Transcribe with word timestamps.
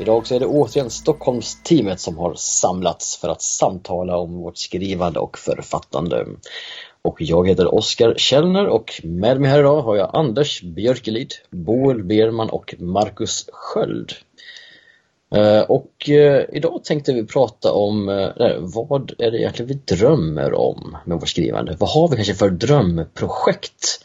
Idag 0.00 0.26
så 0.26 0.34
är 0.34 0.40
det 0.40 0.46
återigen 0.46 0.90
Stockholmsteamet 0.90 2.00
som 2.00 2.18
har 2.18 2.34
samlats 2.34 3.16
för 3.16 3.28
att 3.28 3.42
samtala 3.42 4.16
om 4.16 4.36
vårt 4.36 4.58
skrivande 4.58 5.20
och 5.20 5.38
författande. 5.38 6.26
Och 7.02 7.22
jag 7.22 7.48
heter 7.48 7.74
Oskar 7.74 8.14
Källner 8.16 8.66
och 8.66 9.00
med 9.04 9.40
mig 9.40 9.50
här 9.50 9.58
idag 9.58 9.82
har 9.82 9.96
jag 9.96 10.10
Anders 10.12 10.62
Björkelid, 10.62 11.32
Boel 11.50 12.04
Berman 12.04 12.50
och 12.50 12.74
Marcus 12.78 13.48
Sköld. 13.52 14.12
Eh, 15.34 15.60
och 15.60 16.10
eh, 16.10 16.44
idag 16.52 16.84
tänkte 16.84 17.12
vi 17.12 17.26
prata 17.26 17.72
om 17.72 18.08
eh, 18.08 18.56
vad 18.58 19.12
är 19.18 19.30
det 19.30 19.38
egentligen 19.38 19.68
vi 19.68 19.96
drömmer 19.96 20.54
om 20.54 20.96
med 21.04 21.20
vårt 21.20 21.28
skrivande? 21.28 21.76
Vad 21.78 21.90
har 21.90 22.08
vi 22.08 22.16
kanske 22.16 22.34
för 22.34 22.50
drömprojekt? 22.50 24.04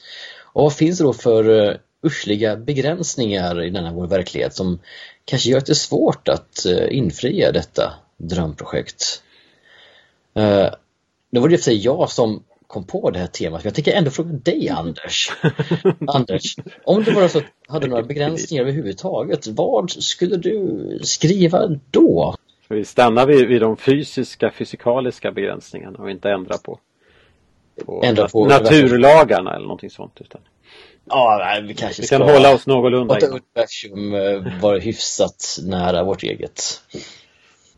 Och 0.53 0.63
vad 0.63 0.73
finns 0.73 0.97
det 0.97 1.03
då 1.03 1.13
för 1.13 1.77
eh, 2.03 2.07
ursliga 2.07 2.55
begränsningar 2.55 3.63
i 3.63 3.69
denna 3.69 3.93
vår 3.93 4.07
verklighet 4.07 4.53
som 4.55 4.79
kanske 5.25 5.49
gör 5.49 5.61
det 5.65 5.75
svårt 5.75 6.27
att 6.27 6.65
eh, 6.65 6.97
infria 6.97 7.51
detta 7.51 7.93
drömprojekt? 8.17 9.23
Eh, 10.33 10.67
Nu 11.29 11.39
var 11.39 11.47
det 11.49 11.53
i 11.53 11.57
och 11.57 11.59
för 11.59 11.63
sig 11.63 11.77
jag 11.77 12.09
som 12.09 12.43
kom 12.67 12.83
på 12.83 13.09
det 13.11 13.19
här 13.19 13.27
temat, 13.27 13.63
men 13.63 13.67
jag 13.69 13.75
tänker 13.75 13.93
ändå 13.93 14.11
fråga 14.11 14.29
dig 14.31 14.69
Anders. 14.69 15.31
Anders, 16.07 16.55
om 16.83 17.03
det 17.03 17.11
bara 17.11 17.29
så 17.29 17.37
att 17.37 17.43
du 17.67 17.73
hade 17.73 17.87
några 17.87 18.03
begränsningar 18.13 18.63
överhuvudtaget, 18.63 19.47
vad 19.47 19.91
skulle 19.91 20.37
du 20.37 20.99
skriva 21.03 21.67
då? 21.91 22.35
Vi 22.67 22.85
stanna 22.85 23.25
vid, 23.25 23.47
vid 23.47 23.61
de 23.61 23.77
fysiska, 23.77 24.51
fysikaliska 24.51 25.31
begränsningarna 25.31 25.99
och 25.99 26.11
inte 26.11 26.29
ändra 26.29 26.57
på, 26.57 26.79
på, 27.85 28.01
Ändra 28.05 28.27
på- 28.27 28.45
naturlagarna 28.45 29.55
eller 29.55 29.65
någonting 29.65 29.89
sånt. 29.89 30.21
Utan 30.21 30.41
Ja, 31.05 31.37
nej, 31.39 31.61
vi 31.61 31.73
kanske 31.73 32.01
vi 32.01 32.07
ska 32.07 32.17
kan 32.17 32.29
hålla 32.29 32.53
oss 32.53 32.67
någorlunda 32.67 33.13
låta 33.13 33.27
universum 33.27 34.13
eh, 34.13 34.61
vara 34.61 34.79
hyfsat 34.79 35.57
nära 35.63 36.03
vårt 36.03 36.23
eget. 36.23 36.61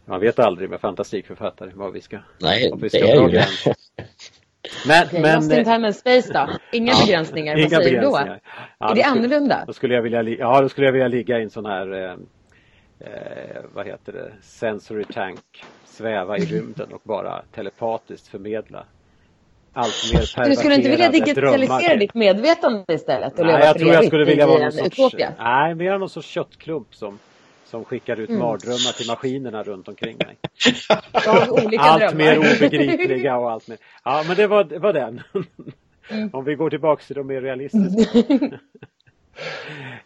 Man 0.05 0.19
vet 0.19 0.39
aldrig 0.39 0.69
med 0.69 0.79
fantastikförfattare 0.79 1.71
vad 1.73 1.93
vi 1.93 2.01
ska, 2.01 2.17
Nej, 2.41 2.71
vi 2.75 2.81
det 2.81 2.89
ska 2.89 3.07
är 3.07 3.15
dra 3.15 3.29
ju 3.29 3.37
det. 3.37 3.47
Men, 4.87 5.07
Okej, 5.07 5.21
men 5.21 5.35
Lost 5.35 5.51
in 5.51 5.63
time 5.63 5.87
and 5.87 5.95
space 5.95 6.33
då? 6.33 6.47
Inga 6.71 6.91
Ja, 6.91 7.05
begränsningar, 7.05 7.57
inga 7.57 7.63
vad 7.77 7.83
säger 7.83 8.01
du 8.01 8.05
då? 8.05 8.11
begränsningar. 8.11 8.41
Ja, 8.79 8.85
är 8.85 8.89
då 8.89 8.93
det 8.95 9.01
skulle- 9.03 9.19
annorlunda? 9.19 9.63
Då 9.67 9.73
skulle 9.73 9.93
jag 9.95 10.01
vilja, 10.01 10.21
ja, 10.23 10.61
då 10.61 10.69
skulle 10.69 10.87
jag 10.87 10.91
vilja 10.91 11.07
ligga 11.07 11.39
i 11.39 11.43
en 11.43 11.49
sån 11.49 11.65
här 11.65 11.93
eh, 11.93 12.11
eh, 12.99 13.61
vad 13.73 13.85
heter 13.87 14.13
det, 14.13 14.31
sensory 14.41 15.03
tank, 15.13 15.63
sväva 15.85 16.37
i 16.37 16.41
rymden 16.45 16.93
och 16.93 17.01
bara 17.03 17.41
telepatiskt 17.55 18.27
förmedla 18.27 18.85
allt 19.75 20.13
mer 20.13 20.45
Du 20.49 20.55
skulle 20.55 20.75
inte 20.75 20.89
vilja 20.89 21.09
drömmar 21.09 21.25
digitalisera 21.25 21.89
till- 21.89 21.99
ditt 21.99 22.13
medvetande 22.13 22.93
istället 22.93 23.39
och 23.39 23.45
Nej, 23.45 23.53
leva 23.53 23.65
jag 23.65 23.77
tror 23.79 23.91
jag 23.93 24.05
skulle 24.05 24.25
vilja 24.25 24.47
vara 24.47 24.59
någon 24.59 24.71
sorts, 24.71 24.99
utopia? 24.99 25.33
nej, 25.39 25.75
mer 25.75 25.97
någon 25.97 26.09
sorts 26.09 26.27
köttklump 26.27 26.95
som, 26.95 27.19
som 27.65 27.85
skickar 27.85 28.19
ut 28.19 28.29
Mm. 28.29 28.41
mardrömmar 28.41 28.97
till 28.97 29.07
maskinerna 29.07 29.63
runt 29.63 29.87
omkring 29.87 30.17
mig. 30.17 30.37
Allt 31.11 31.99
drömmar. 31.99 32.13
mer 32.15 32.37
obegripliga 32.37 33.37
och 33.37 33.51
allt 33.51 33.67
mer. 33.67 33.77
Ja, 34.03 34.23
men 34.27 34.35
det 34.35 34.47
var, 34.47 34.63
det 34.63 34.79
var 34.79 34.93
den. 34.93 35.21
Mm. 36.11 36.29
Om 36.33 36.43
vi 36.45 36.55
går 36.55 36.69
tillbaks 36.69 37.07
till 37.07 37.15
de 37.15 37.27
mer 37.27 37.41
realistiska. 37.41 38.19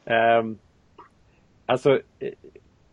Ehm, 0.06 0.57
alltså, 1.66 1.91
eh, 2.19 2.30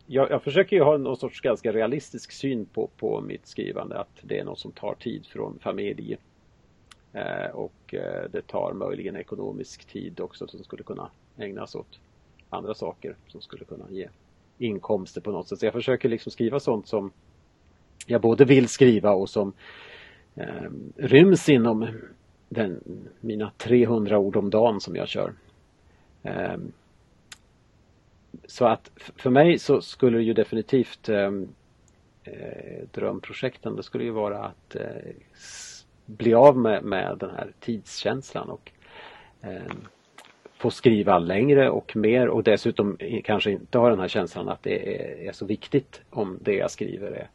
jag, 0.07 0.31
jag 0.31 0.43
försöker 0.43 0.77
ju 0.77 0.83
ha 0.83 0.97
någon 0.97 1.17
sorts 1.17 1.41
ganska 1.41 1.73
realistisk 1.73 2.33
syn 2.33 2.67
på, 2.67 2.91
på 2.97 3.21
mitt 3.21 3.47
skrivande. 3.47 3.99
Att 4.01 4.19
det 4.23 4.39
är 4.39 4.45
något 4.45 4.59
som 4.59 4.73
tar 4.73 4.95
tid 4.95 5.27
från 5.27 5.59
familj. 5.63 6.17
Eh, 7.17 7.51
och 7.51 7.95
eh, 7.95 8.31
det 8.31 8.47
tar 8.47 8.73
möjligen 8.73 9.17
ekonomisk 9.17 9.85
tid 9.85 10.21
också 10.21 10.47
som 10.47 10.65
skulle 10.65 10.83
kunna 10.83 11.11
ägnas 11.37 11.75
åt 11.75 12.01
andra 12.51 12.75
saker 12.75 13.17
som 13.29 13.41
skulle 13.41 13.65
kunna 13.65 13.85
ge 13.91 14.09
inkomster 14.59 15.21
på 15.21 15.31
något 15.31 15.49
sätt. 15.49 15.59
Så 15.59 15.67
jag 15.67 15.73
försöker 15.73 16.09
liksom 16.09 16.33
skriva 16.33 16.61
sånt 16.61 16.89
som 16.89 17.11
jag 18.07 18.21
både 18.21 18.45
vill 18.45 18.69
skriva 18.69 19.11
och 19.11 19.31
som 19.31 19.53
eh, 20.35 20.71
ryms 20.97 21.49
inom 21.49 21.89
den, 22.49 22.81
mina 23.21 23.51
300 23.57 24.19
ord 24.19 24.37
om 24.37 24.51
dagen 24.51 24.81
som 24.81 24.97
jag 24.97 25.09
kör. 25.09 25.33
Eh, 26.23 26.57
så 28.47 28.67
att 28.67 28.91
för 29.17 29.31
mig 29.31 29.59
så 29.59 29.81
skulle 29.81 30.17
det 30.17 30.25
ju 30.25 30.33
definitivt 30.33 31.09
eh, 31.09 31.31
eh 32.25 32.89
drömprojekten 32.93 33.77
det 33.77 33.83
skulle 33.83 34.05
ju 34.05 34.11
vara 34.11 34.45
att 34.45 34.77
eh, 34.77 35.13
bli 36.07 36.35
av 36.35 36.57
med, 36.59 36.85
med 36.85 37.17
den 37.19 37.31
här 37.31 37.53
tidskänslan 37.61 38.51
och 38.51 38.73
eh, 39.43 39.73
få 40.57 40.71
skriva 40.71 41.19
längre 41.19 41.71
och 41.71 41.97
mer 41.97 42.29
och 42.29 42.43
dessutom 42.43 42.99
kanske 43.25 43.51
inte 43.51 43.79
ha 43.79 43.91
den 43.91 44.01
här 44.01 44.09
känslan 44.09 44.49
att 44.49 44.63
det 44.63 44.95
är, 44.95 45.29
är 45.29 45.33
så 45.33 45.47
viktigt 45.47 46.01
om 46.11 46.39
det 46.41 46.55
jag 46.55 46.71
skriver 46.71 47.11
är, 47.11 47.29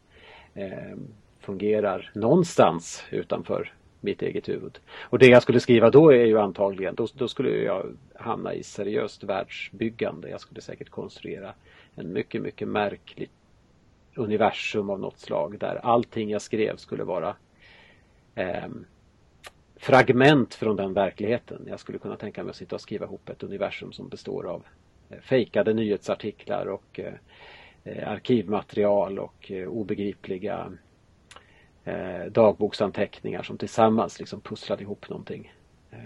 eh, 0.63 0.97
fungerar 1.39 2.11
någonstans 2.13 3.03
utanför 3.11 3.73
mitt 4.01 4.21
eget 4.21 4.49
huvud. 4.49 4.79
Och 5.01 5.19
det 5.19 5.27
jag 5.27 5.43
skulle 5.43 5.59
skriva 5.59 5.89
då 5.89 6.13
är 6.13 6.25
ju 6.25 6.39
antagligen, 6.39 6.95
då, 6.95 7.07
då 7.13 7.27
skulle 7.27 7.49
jag 7.49 7.85
hamna 8.15 8.53
i 8.53 8.63
seriöst 8.63 9.23
världsbyggande. 9.23 10.29
Jag 10.29 10.41
skulle 10.41 10.61
säkert 10.61 10.89
konstruera 10.89 11.53
en 11.95 12.13
mycket, 12.13 12.41
mycket 12.41 12.67
märkligt 12.67 13.31
universum 14.15 14.89
av 14.89 14.99
något 14.99 15.19
slag 15.19 15.59
där 15.59 15.75
allting 15.83 16.29
jag 16.29 16.41
skrev 16.41 16.75
skulle 16.75 17.03
vara 17.03 17.35
ehm, 18.35 18.85
fragment 19.79 20.55
från 20.55 20.75
den 20.75 20.93
verkligheten. 20.93 21.65
Jag 21.67 21.79
skulle 21.79 21.97
kunna 21.97 22.15
tänka 22.15 22.43
mig 22.43 22.49
att 22.49 22.55
sitta 22.55 22.75
och 22.75 22.81
skriva 22.81 23.05
ihop 23.05 23.29
ett 23.29 23.43
universum 23.43 23.91
som 23.91 24.09
består 24.09 24.47
av 24.47 24.63
eh, 25.09 25.19
fejkade 25.19 25.73
nyhetsartiklar 25.73 26.65
och 26.65 26.99
eh, 26.99 27.13
eh, 27.83 28.09
arkivmaterial 28.11 29.19
och 29.19 29.51
eh, 29.51 29.67
obegripliga 29.67 30.71
eh, 31.83 32.25
dagboksanteckningar 32.31 33.43
som 33.43 33.57
tillsammans 33.57 34.19
liksom 34.19 34.41
pusslade 34.41 34.83
ihop 34.83 35.09
någonting. 35.09 35.53
Eh, 35.91 35.97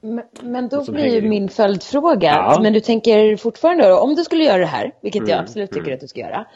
Men, 0.00 0.24
men 0.42 0.68
då 0.68 0.92
blir 0.92 1.06
ju 1.22 1.28
min 1.28 1.48
följdfråga, 1.48 2.28
Ja. 2.30 2.58
men 2.62 2.72
du 2.72 2.80
tänker 2.80 3.36
fortfarande 3.36 3.92
om 3.92 4.14
du 4.14 4.24
skulle 4.24 4.44
göra 4.44 4.58
det 4.58 4.66
här, 4.66 4.92
vilket 5.00 5.20
jag 5.28 5.30
Mm, 5.30 5.42
absolut 5.44 5.70
tycker 5.70 5.86
mm. 5.86 5.94
att 5.94 6.00
du 6.00 6.08
ska 6.08 6.20
göra, 6.20 6.46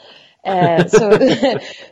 eh, 0.45 0.85
så, 0.87 0.99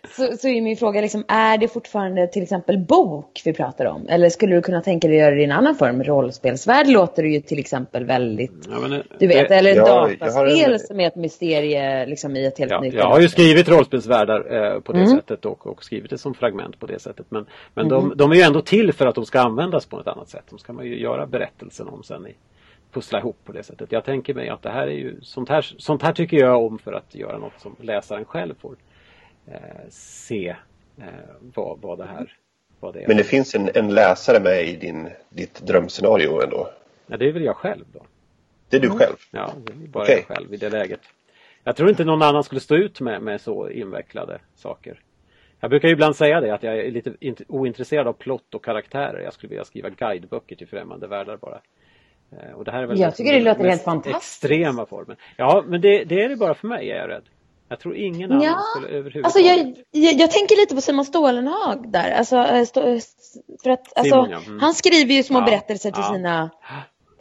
så, 0.09 0.37
så 0.37 0.47
är 0.47 0.61
min 0.61 0.77
fråga 0.77 1.01
liksom, 1.01 1.23
är 1.27 1.57
det 1.57 1.67
fortfarande 1.67 2.27
till 2.27 2.43
exempel 2.43 2.77
bok 2.77 3.41
vi 3.45 3.53
pratar 3.53 3.85
om? 3.85 4.07
Eller 4.09 4.29
skulle 4.29 4.55
du 4.55 4.61
kunna 4.61 4.81
tänka 4.81 5.07
dig 5.07 5.17
att 5.17 5.21
göra 5.21 5.35
det 5.35 5.41
i 5.41 5.43
en 5.43 5.51
annan 5.51 5.75
form? 5.75 6.03
Rollspelsvärld 6.03 6.87
låter 6.87 7.23
det 7.23 7.29
ju 7.29 7.41
till 7.41 7.59
exempel 7.59 8.05
väldigt, 8.05 8.51
ja, 8.71 8.79
men, 8.81 8.93
eh, 8.93 8.99
du 9.19 9.27
vet, 9.27 9.49
det- 9.49 9.55
eller 9.55 9.75
jag 9.75 9.85
dataspel 10.19 10.73
en- 10.73 10.79
som 10.79 10.99
är 10.99 11.07
ett 11.07 11.15
mysterie 11.15 12.05
liksom 12.05 12.35
i 12.35 12.45
ett 12.45 12.59
helt 12.59 12.71
Ja, 12.71 12.81
nytt 12.81 12.93
jag 12.93 13.05
har 13.07 13.19
ju 13.19 13.29
skrivit 13.29 13.69
rollspelsvärldar 13.69 14.73
eh, 14.75 14.79
på 14.79 14.91
det 14.91 14.99
Mm. 14.99 15.15
sättet 15.17 15.45
och, 15.45 15.67
och 15.67 15.83
skrivit 15.83 16.09
det 16.09 16.17
som 16.17 16.33
fragment 16.33 16.79
på 16.79 16.85
det 16.85 16.99
sättet. 16.99 17.25
Men, 17.29 17.45
men 17.73 17.89
de, 17.89 18.13
de 18.15 18.31
är 18.31 18.35
ju 18.35 18.41
ändå 18.41 18.61
till 18.61 18.93
för 18.93 19.05
att 19.07 19.15
de 19.15 19.25
ska 19.25 19.39
användas 19.41 19.85
på 19.85 19.99
ett 19.99 20.07
annat 20.07 20.29
sätt. 20.29 20.43
De 20.49 20.59
ska 20.59 20.73
man 20.73 20.85
ju 20.85 20.99
göra 21.01 21.25
berättelsen 21.27 21.87
om 21.87 22.03
sen 22.03 22.27
i, 22.27 22.35
pussla 22.97 23.19
ihop 23.19 23.37
på 23.43 23.51
det 23.51 23.63
sättet. 23.63 23.91
Jag 23.91 24.03
tänker 24.05 24.33
mig 24.33 24.49
att 24.49 24.61
det 24.61 24.69
här 24.69 24.87
är 24.87 24.91
ju 24.91 25.21
sånt 25.21 25.49
här, 25.49 25.61
sånt 25.61 26.01
här 26.01 26.13
tycker 26.13 26.37
jag 26.37 26.63
om 26.65 26.79
för 26.79 26.93
att 26.93 27.15
göra 27.15 27.37
något 27.37 27.59
som 27.59 27.75
läsaren 27.81 28.25
själv 28.25 28.55
får 28.59 28.75
eh, 29.47 29.59
se 29.89 30.55
eh, 30.97 31.05
vad, 31.39 31.81
vad 31.81 31.97
det 31.97 32.05
här 32.05 32.33
vad 32.79 32.93
det 32.93 33.03
är. 33.03 33.07
Men 33.07 33.17
det 33.17 33.23
finns 33.23 33.55
en, 33.55 33.69
en 33.75 33.93
läsare 33.93 34.39
med 34.43 34.67
i 34.67 34.75
din, 34.75 35.09
ditt 35.29 35.61
drömscenario 35.67 36.43
ändå. 36.43 36.69
ja, 37.07 37.17
det 37.17 37.27
är 37.27 37.31
väl 37.31 37.43
jag 37.43 37.55
själv 37.55 37.85
då. 37.93 38.05
Det 38.69 38.77
är 38.77 38.81
du 38.81 38.89
själv. 38.89 39.15
Ja, 39.31 39.53
det 39.63 39.73
är 39.73 39.87
bara 39.87 40.03
Okej. 40.03 40.25
jag 40.27 40.37
själv 40.37 40.53
i 40.53 40.57
det 40.57 40.69
läget. 40.69 41.01
Jag 41.63 41.75
tror 41.75 41.89
inte 41.89 42.05
någon 42.05 42.21
annan 42.21 42.43
skulle 42.43 42.61
stå 42.61 42.75
ut 42.75 43.01
med, 43.01 43.21
med 43.21 43.41
så 43.41 43.69
invecklade 43.69 44.39
saker. 44.55 44.99
Jag 45.59 45.69
brukar 45.69 45.87
ju 45.87 45.93
ibland 45.93 46.15
säga 46.15 46.41
det 46.41 46.53
att 46.53 46.63
jag 46.63 46.77
är 46.79 46.91
lite 46.91 47.09
int- 47.09 47.43
ointresserad 47.47 48.07
av 48.07 48.13
plott 48.13 48.55
och 48.55 48.63
karaktärer. 48.65 49.21
Jag 49.23 49.33
skulle 49.33 49.49
vilja 49.49 49.65
skriva 49.65 49.89
guideböcker 49.89 50.55
till 50.55 50.67
främmande 50.67 51.07
världar 51.07 51.37
bara. 51.37 51.61
Eh, 52.31 52.55
Och 52.57 52.65
det 52.65 52.71
här 52.71 52.83
är 52.83 52.87
väl 52.87 52.99
Jag 52.99 53.15
tycker 53.15 53.33
det 53.33 53.39
låter 53.39 53.63
helt 53.63 53.83
fantastiskt. 53.83 54.43
extrema 54.43 54.85
formen. 54.85 55.17
Ja, 55.37 55.63
men 55.67 55.81
det, 55.81 56.03
det 56.03 56.21
är 56.23 56.29
det 56.29 56.35
bara 56.35 56.53
för 56.53 56.67
mig 56.67 56.91
är 56.91 56.95
jag 56.97 57.09
rädd. 57.09 57.23
Jag 57.69 57.79
tror 57.79 57.95
ingen 57.95 58.31
annan 58.31 58.43
Ja, 58.43 58.59
skulle 58.75 58.87
överhuvudtaget. 58.97 59.25
Alltså 59.25 59.39
jag, 59.39 59.75
jag, 59.91 60.13
jag 60.21 60.31
tänker 60.31 60.55
lite 60.55 60.75
på 60.75 60.81
Simon 60.81 61.05
Stålenhag 61.05 61.91
där. 61.91 62.11
Alltså, 62.11 62.35
eh, 62.37 62.63
stå, 62.65 62.81
för 63.63 63.69
att, 63.69 63.97
alltså, 63.97 64.13
Simon, 64.15 64.29
ja. 64.29 64.39
Mm. 64.47 64.59
Han 64.59 64.73
skriver 64.73 65.13
ju 65.13 65.23
små 65.23 65.39
Ja, 65.39 65.45
berättelser 65.45 65.91
till 65.91 66.03
ja. 66.07 66.13
sina 66.13 66.49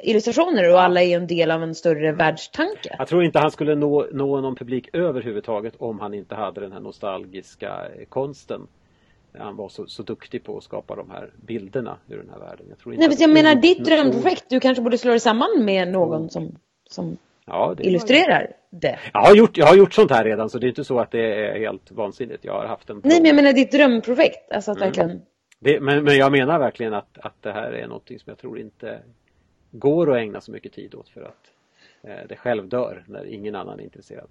illustrationer 0.02 0.72
och 0.72 0.80
alla 0.80 1.02
är 1.02 1.16
en 1.16 1.26
del 1.26 1.50
av 1.50 1.62
en 1.62 1.74
större 1.74 2.12
världstanke. 2.12 2.96
Jag 2.98 3.08
tror 3.08 3.24
inte 3.24 3.38
han 3.38 3.50
skulle 3.50 3.74
nå, 3.74 4.06
nå 4.12 4.40
någon 4.40 4.56
publik 4.56 4.88
överhuvudtaget 4.92 5.74
om 5.78 6.00
han 6.00 6.14
inte 6.14 6.34
hade 6.34 6.60
den 6.60 6.72
här 6.72 6.80
nostalgiska 6.80 7.68
eh, 7.68 8.04
konsten 8.08 8.66
han 9.38 9.56
var 9.56 9.68
så, 9.68 9.86
så 9.86 10.02
duktig 10.02 10.44
på 10.44 10.56
att 10.56 10.64
skapa 10.64 10.96
de 10.96 11.10
här 11.10 11.30
bilderna 11.36 11.98
ur 12.08 12.16
den 12.16 12.30
här 12.30 12.38
världen. 12.38 12.66
Jag, 12.68 12.78
tror 12.78 12.94
inte 12.94 13.08
Nej, 13.08 13.16
men 13.18 13.34
jag 13.34 13.44
menar 13.44 13.62
ditt 13.62 13.84
drömprojekt, 13.84 14.44
du 14.48 14.60
kanske 14.60 14.82
borde 14.82 14.98
slå 14.98 15.10
dig 15.10 15.20
samman 15.20 15.64
med 15.64 15.88
någon 15.88 16.30
som, 16.30 16.58
som 16.88 17.16
ja, 17.46 17.74
det 17.76 17.86
illustrerar 17.86 18.52
det. 18.70 18.98
Jag 19.12 19.20
har, 19.20 19.34
gjort, 19.34 19.56
jag 19.56 19.66
har 19.66 19.76
gjort 19.76 19.94
sånt 19.94 20.10
här 20.10 20.24
redan 20.24 20.50
så 20.50 20.58
det 20.58 20.66
är 20.66 20.68
inte 20.68 20.84
så 20.84 21.00
att 21.00 21.10
det 21.10 21.46
är 21.46 21.58
helt 21.58 21.90
vansinnigt. 21.90 22.44
Jag 22.44 22.52
har 22.52 22.66
haft 22.66 22.90
en 22.90 23.00
Nej, 23.04 23.20
men 23.20 23.26
jag 23.26 23.36
menar 23.36 23.52
ditt 23.52 23.72
drömprojekt. 23.72 24.52
Alltså 24.52 24.70
att 24.70 24.76
mm. 24.76 24.86
verkligen... 24.86 25.22
Det, 25.58 25.80
men, 25.80 26.04
men 26.04 26.16
jag 26.16 26.32
menar 26.32 26.58
verkligen 26.58 26.94
att, 26.94 27.18
att 27.18 27.42
det 27.42 27.52
här 27.52 27.72
är 27.72 27.86
någonting 27.86 28.18
som 28.18 28.30
jag 28.30 28.38
tror 28.38 28.58
inte 28.58 29.02
går 29.70 30.12
att 30.12 30.18
ägna 30.18 30.40
så 30.40 30.52
mycket 30.52 30.72
tid 30.72 30.94
åt 30.94 31.08
för 31.08 31.22
att 31.22 31.52
eh, 32.02 32.28
det 32.28 32.36
själv 32.36 32.68
dör 32.68 33.04
när 33.08 33.24
ingen 33.24 33.54
annan 33.54 33.80
är 33.80 33.84
intresserad. 33.84 34.28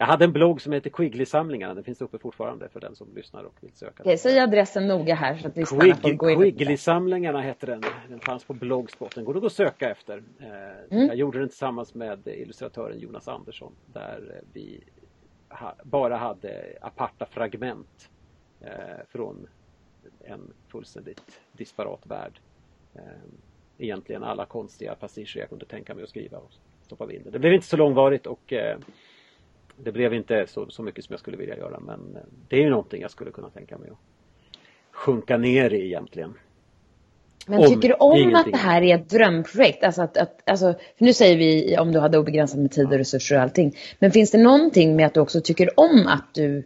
Jag 0.00 0.06
hade 0.06 0.24
en 0.24 0.32
blogg 0.32 0.60
som 0.60 0.72
heter 0.72 0.90
Quigley-samlingarna. 0.90 1.74
Den 1.74 1.84
finns 1.84 2.02
uppe 2.02 2.18
fortfarande 2.18 2.68
för 2.68 2.80
den 2.80 2.96
som 2.96 3.14
lyssnar 3.14 3.44
och 3.44 3.54
vill 3.60 3.72
söka. 3.72 4.02
Okej, 4.02 4.18
säg 4.18 4.38
adressen 4.38 4.86
noga 4.86 5.14
här 5.14 5.36
så 5.36 5.48
att 5.48 5.56
vi 5.56 5.64
Quig 5.64 6.18
Quigley-samlingarna 6.18 7.40
hette 7.40 7.66
den. 7.66 7.82
Den 8.08 8.20
fanns 8.20 8.44
på 8.44 8.54
Blogspot. 8.54 9.14
Den 9.14 9.24
går 9.24 9.34
det 9.34 9.46
att 9.46 9.52
söka 9.52 9.90
efter. 9.90 10.22
Eh, 10.40 10.96
mm. 10.96 11.06
Jag 11.06 11.16
gjorde 11.16 11.38
den 11.38 11.48
tillsammans 11.48 11.94
med 11.94 12.26
illustratören 12.26 12.98
Jonas 12.98 13.28
Andersson 13.28 13.72
där 13.92 14.42
vi 14.52 14.84
bara 15.82 16.16
hade 16.16 16.78
aparta 16.80 17.26
fragment 17.26 18.10
eh, 18.60 18.70
från 19.08 19.46
en 20.20 20.52
fullständigt 20.68 21.40
disparat 21.52 22.06
värld. 22.06 22.40
Eh, 22.94 23.02
egentligen 23.78 24.24
alla 24.24 24.46
konstiga 24.46 24.94
passager 24.94 25.40
jag 25.40 25.48
kunde 25.48 25.66
tänka 25.66 25.94
mig 25.94 26.04
att 26.04 26.10
skriva 26.10 26.38
och 26.38 26.52
stoppa 26.82 27.12
in 27.12 27.22
det. 27.24 27.30
Det 27.30 27.38
blev 27.38 27.52
inte 27.52 27.66
så 27.66 27.76
långvarigt 27.76 28.26
och 28.26 28.52
det 29.82 29.92
blev 29.92 30.14
inte 30.14 30.46
så, 30.46 30.70
så 30.70 30.82
mycket 30.82 31.04
som 31.04 31.12
jag 31.12 31.20
skulle 31.20 31.36
vilja 31.36 31.56
göra 31.56 31.80
men 31.80 32.16
eh, 32.16 32.22
det 32.48 32.56
är 32.56 32.60
ju 32.60 32.70
någonting 32.70 33.02
jag 33.02 33.10
skulle 33.10 33.30
kunna 33.30 33.50
tänka 33.50 33.78
mig 33.78 33.90
att 33.90 33.98
sjunka 34.92 35.36
ner 35.36 35.72
i 35.72 35.86
egentligen. 35.86 36.34
Men 37.46 37.58
om 37.58 37.66
tycker 37.66 37.88
du 37.88 37.94
om 37.94 38.16
ingenting. 38.16 38.36
att 38.36 38.52
det 38.52 38.68
här 38.68 38.82
är 38.82 38.94
ett 38.94 39.10
drömprojekt? 39.10 39.84
Alltså 39.84 40.02
att, 40.02 40.16
att, 40.16 40.50
alltså, 40.50 40.74
nu 40.98 41.12
säger 41.12 41.36
vi 41.36 41.78
om 41.78 41.92
du 41.92 41.98
hade 41.98 42.18
obegränsat 42.18 42.60
med 42.60 42.70
tid 42.70 42.86
och 42.86 42.98
resurser 42.98 43.36
och 43.36 43.42
allting. 43.42 43.76
Men 43.98 44.10
finns 44.10 44.30
det 44.30 44.38
någonting 44.38 44.96
med 44.96 45.06
att 45.06 45.14
du 45.14 45.20
också 45.20 45.40
tycker 45.40 45.80
om 45.80 46.06
att 46.06 46.34
du 46.34 46.62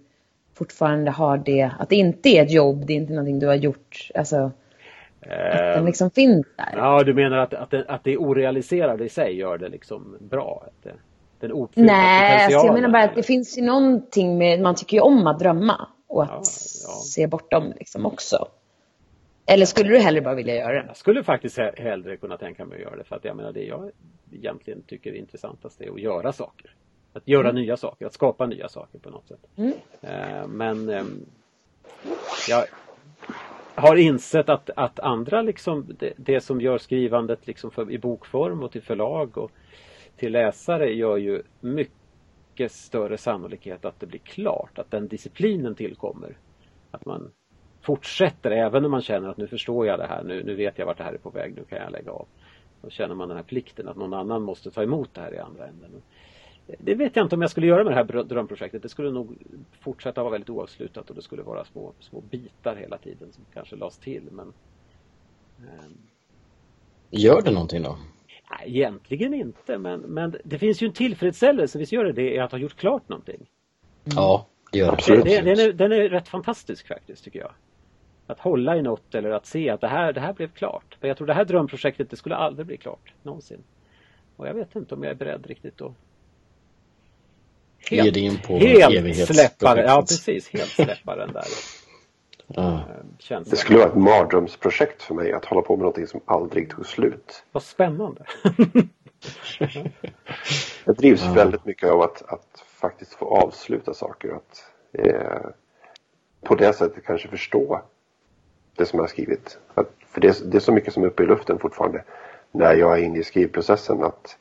fortfarande 0.54 1.10
har 1.10 1.38
det, 1.38 1.70
att 1.78 1.88
det 1.88 1.96
inte 1.96 2.28
är 2.28 2.42
ett 2.42 2.52
jobb, 2.52 2.86
det 2.86 2.92
är 2.92 2.96
inte 2.96 3.12
någonting 3.12 3.38
du 3.38 3.46
har 3.46 3.54
gjort, 3.54 4.10
alltså 4.14 4.50
att 5.20 5.58
den 5.58 5.78
ehm, 5.78 5.86
liksom 5.86 6.10
finns 6.10 6.46
där? 6.56 6.72
Ja, 6.76 7.02
du 7.02 7.14
menar 7.14 7.38
att, 7.38 7.54
att, 7.54 7.70
det, 7.70 7.84
att 7.88 8.04
det 8.04 8.16
orealiserade 8.16 9.04
i 9.04 9.08
sig 9.08 9.36
gör 9.36 9.58
det 9.58 9.68
liksom 9.68 10.16
bra? 10.20 10.64
Att 10.66 10.82
det 10.82 10.94
den 11.42 11.52
ouppfyllda 11.52 11.92
Nej, 11.92 12.44
alltså 12.44 12.66
jag 12.66 12.74
menar 12.74 12.88
bara 12.88 13.02
att 13.02 13.14
det 13.14 13.22
finns 13.22 13.58
ju 13.58 13.62
någonting 13.62 14.38
med, 14.38 14.60
man 14.60 14.74
tycker 14.74 14.96
ju 14.96 15.00
om 15.00 15.26
att 15.26 15.38
drömma 15.38 15.88
och 16.08 16.22
att 16.22 16.30
ja, 16.30 16.42
ja. 16.86 17.00
se 17.04 17.26
bortom 17.26 17.72
liksom 17.78 18.06
också. 18.06 18.48
Eller 19.46 19.66
skulle 19.66 19.88
du 19.88 19.98
hellre 19.98 20.20
bara 20.20 20.34
vilja 20.34 20.54
göra 20.54 20.72
det? 20.72 20.84
Jag 20.86 20.96
skulle 20.96 21.24
faktiskt 21.24 21.58
hellre 21.76 22.16
kunna 22.16 22.36
tänka 22.36 22.64
mig 22.64 22.76
att 22.76 22.82
göra 22.82 22.96
det 22.96 23.04
för 23.04 23.16
att 23.16 23.24
jag 23.24 23.36
menar 23.36 23.52
det 23.52 23.64
jag 23.64 23.90
egentligen 24.32 24.82
tycker 24.82 25.10
är 25.10 25.14
intressantast 25.14 25.80
är 25.80 25.90
att 25.90 26.00
göra 26.00 26.32
saker. 26.32 26.74
Att 27.12 27.28
göra 27.28 27.50
mm. 27.50 27.62
nya 27.62 27.76
saker, 27.76 28.06
att 28.06 28.12
skapa 28.12 28.46
nya 28.46 28.68
saker 28.68 28.98
på 28.98 29.10
något 29.10 29.28
sätt. 29.28 29.46
Mm. 29.56 29.72
Eh, 30.00 30.46
men 30.48 30.88
eh, 30.88 31.04
jag 32.48 32.64
har 33.74 33.96
insett 33.96 34.48
att, 34.48 34.70
att 34.76 35.00
andra 35.00 35.42
liksom 35.42 35.96
det, 35.98 36.12
det 36.16 36.40
som 36.40 36.60
gör 36.60 36.78
skrivandet 36.78 37.46
liksom 37.46 37.70
för, 37.70 37.90
i 37.90 37.98
bokform 37.98 38.62
och 38.62 38.72
till 38.72 38.82
förlag 38.82 39.38
och 39.38 39.50
till 40.16 40.32
läsare 40.32 40.94
gör 40.94 41.16
ju 41.16 41.42
mycket 41.60 42.72
större 42.72 43.18
sannolikhet 43.18 43.84
att 43.84 44.00
det 44.00 44.06
blir 44.06 44.20
klart, 44.20 44.78
att 44.78 44.90
den 44.90 45.08
disciplinen 45.08 45.74
tillkommer. 45.74 46.36
Att 46.90 47.04
man 47.04 47.30
fortsätter 47.80 48.50
även 48.50 48.84
om 48.84 48.90
man 48.90 49.02
känner 49.02 49.28
att 49.28 49.36
nu 49.36 49.46
förstår 49.46 49.86
jag 49.86 49.98
det 49.98 50.06
här, 50.06 50.22
nu, 50.24 50.44
nu 50.44 50.54
vet 50.54 50.78
jag 50.78 50.86
vart 50.86 50.98
det 50.98 51.04
här 51.04 51.12
är 51.12 51.18
på 51.18 51.30
väg, 51.30 51.54
nu 51.56 51.64
kan 51.64 51.78
jag 51.78 51.92
lägga 51.92 52.12
av. 52.12 52.26
Då 52.82 52.90
känner 52.90 53.14
man 53.14 53.28
den 53.28 53.36
här 53.36 53.44
plikten 53.44 53.88
att 53.88 53.96
någon 53.96 54.14
annan 54.14 54.42
måste 54.42 54.70
ta 54.70 54.82
emot 54.82 55.14
det 55.14 55.20
här 55.20 55.34
i 55.34 55.38
andra 55.38 55.66
änden. 55.66 56.02
Det 56.78 56.94
vet 56.94 57.16
jag 57.16 57.24
inte 57.24 57.34
om 57.34 57.42
jag 57.42 57.50
skulle 57.50 57.66
göra 57.66 57.84
med 57.84 57.92
det 57.92 57.96
här 57.96 58.24
drömprojektet. 58.24 58.82
Det 58.82 58.88
skulle 58.88 59.10
nog 59.10 59.36
fortsätta 59.80 60.22
vara 60.22 60.32
väldigt 60.32 60.50
oavslutat 60.50 61.10
och 61.10 61.16
det 61.16 61.22
skulle 61.22 61.42
vara 61.42 61.64
små, 61.64 61.92
små 62.00 62.20
bitar 62.20 62.76
hela 62.76 62.98
tiden 62.98 63.32
som 63.32 63.44
kanske 63.54 63.76
lades 63.76 63.98
till. 63.98 64.22
Men, 64.30 64.52
eh... 65.58 65.90
Gör 67.10 67.42
det 67.42 67.50
någonting 67.50 67.82
då? 67.82 67.96
Nej, 68.58 68.76
egentligen 68.76 69.34
inte 69.34 69.78
men, 69.78 70.00
men 70.00 70.36
det 70.44 70.58
finns 70.58 70.82
ju 70.82 70.86
en 70.86 70.92
tillfredsställelse, 70.92 71.78
visst 71.78 71.92
gör 71.92 72.04
det 72.04 72.12
det, 72.12 72.34
i 72.34 72.38
att 72.38 72.52
ha 72.52 72.58
gjort 72.58 72.76
klart 72.76 73.08
någonting. 73.08 73.36
Mm. 74.04 74.16
Ja, 74.16 74.46
det 74.72 74.78
gör. 74.78 74.96
Det, 75.06 75.40
den, 75.40 75.60
är, 75.60 75.72
den 75.72 75.92
är 75.92 76.08
rätt 76.08 76.28
fantastisk 76.28 76.88
faktiskt 76.88 77.24
tycker 77.24 77.38
jag. 77.38 77.52
Att 78.26 78.40
hålla 78.40 78.76
i 78.76 78.82
något 78.82 79.14
eller 79.14 79.30
att 79.30 79.46
se 79.46 79.70
att 79.70 79.80
det 79.80 79.88
här, 79.88 80.12
det 80.12 80.20
här 80.20 80.32
blev 80.32 80.48
klart. 80.48 80.96
För 81.00 81.08
jag 81.08 81.16
tror 81.16 81.26
det 81.26 81.34
här 81.34 81.44
drömprojektet 81.44 82.10
det 82.10 82.16
skulle 82.16 82.36
aldrig 82.36 82.66
bli 82.66 82.76
klart, 82.76 83.12
någonsin. 83.22 83.62
Och 84.36 84.48
jag 84.48 84.54
vet 84.54 84.76
inte 84.76 84.94
om 84.94 85.02
jag 85.02 85.10
är 85.10 85.16
beredd 85.16 85.46
riktigt 85.46 85.80
att 85.80 85.92
helt, 87.90 88.16
helt 88.16 89.26
släppa 89.26 89.74
det. 89.74 89.82
Ja 89.82 90.00
precis, 90.00 90.48
helt 90.48 90.70
släppa 90.70 91.16
den 91.16 91.32
där. 91.32 91.44
Känslan. 93.18 93.50
Det 93.50 93.56
skulle 93.56 93.78
vara 93.78 93.88
ett 93.88 93.96
mardrömsprojekt 93.96 95.02
för 95.02 95.14
mig 95.14 95.32
att 95.32 95.44
hålla 95.44 95.62
på 95.62 95.76
med 95.76 95.80
någonting 95.80 96.06
som 96.06 96.20
aldrig 96.24 96.70
tog 96.70 96.86
slut. 96.86 97.44
Vad 97.52 97.62
spännande. 97.62 98.24
jag 100.84 100.96
drivs 100.96 101.22
ja. 101.24 101.32
väldigt 101.32 101.64
mycket 101.64 101.90
av 101.90 102.02
att, 102.02 102.22
att 102.22 102.64
faktiskt 102.66 103.14
få 103.14 103.36
avsluta 103.36 103.94
saker. 103.94 104.32
Att 104.32 104.64
eh, 104.92 105.50
på 106.42 106.54
det 106.54 106.72
sättet 106.72 107.04
kanske 107.04 107.28
förstå 107.28 107.82
det 108.76 108.86
som 108.86 108.96
jag 108.96 109.02
har 109.02 109.08
skrivit. 109.08 109.58
Att, 109.74 109.90
för 110.06 110.20
det, 110.20 110.50
det, 110.50 110.58
är 110.58 110.60
så 110.60 110.72
mycket 110.72 110.94
som 110.94 111.02
är 111.02 111.06
uppe 111.06 111.22
i 111.22 111.26
luften 111.26 111.58
fortfarande 111.58 112.04
när 112.50 112.74
jag 112.74 112.98
är 112.98 113.02
inne 113.02 113.18
i 113.18 113.24
skrivprocessen. 113.24 114.02
att 114.02 114.38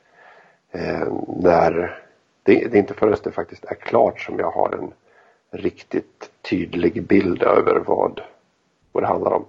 eh, 0.71 1.13
när 1.27 2.01
det, 2.43 2.67
det 2.67 2.77
är 2.77 2.79
inte 2.79 2.93
förrän 2.93 3.17
det 3.23 3.31
faktiskt 3.31 3.65
är 3.65 3.75
klart 3.75 4.19
som 4.19 4.39
jag 4.39 4.51
har 4.51 4.71
en 4.71 4.93
riktigt 5.51 6.31
tydlig 6.50 7.07
bild 7.07 7.44
över 7.44 7.80
vad, 7.88 8.21
vad 8.92 9.03
det 9.03 9.07
handlar 9.07 9.31
om. 9.31 9.45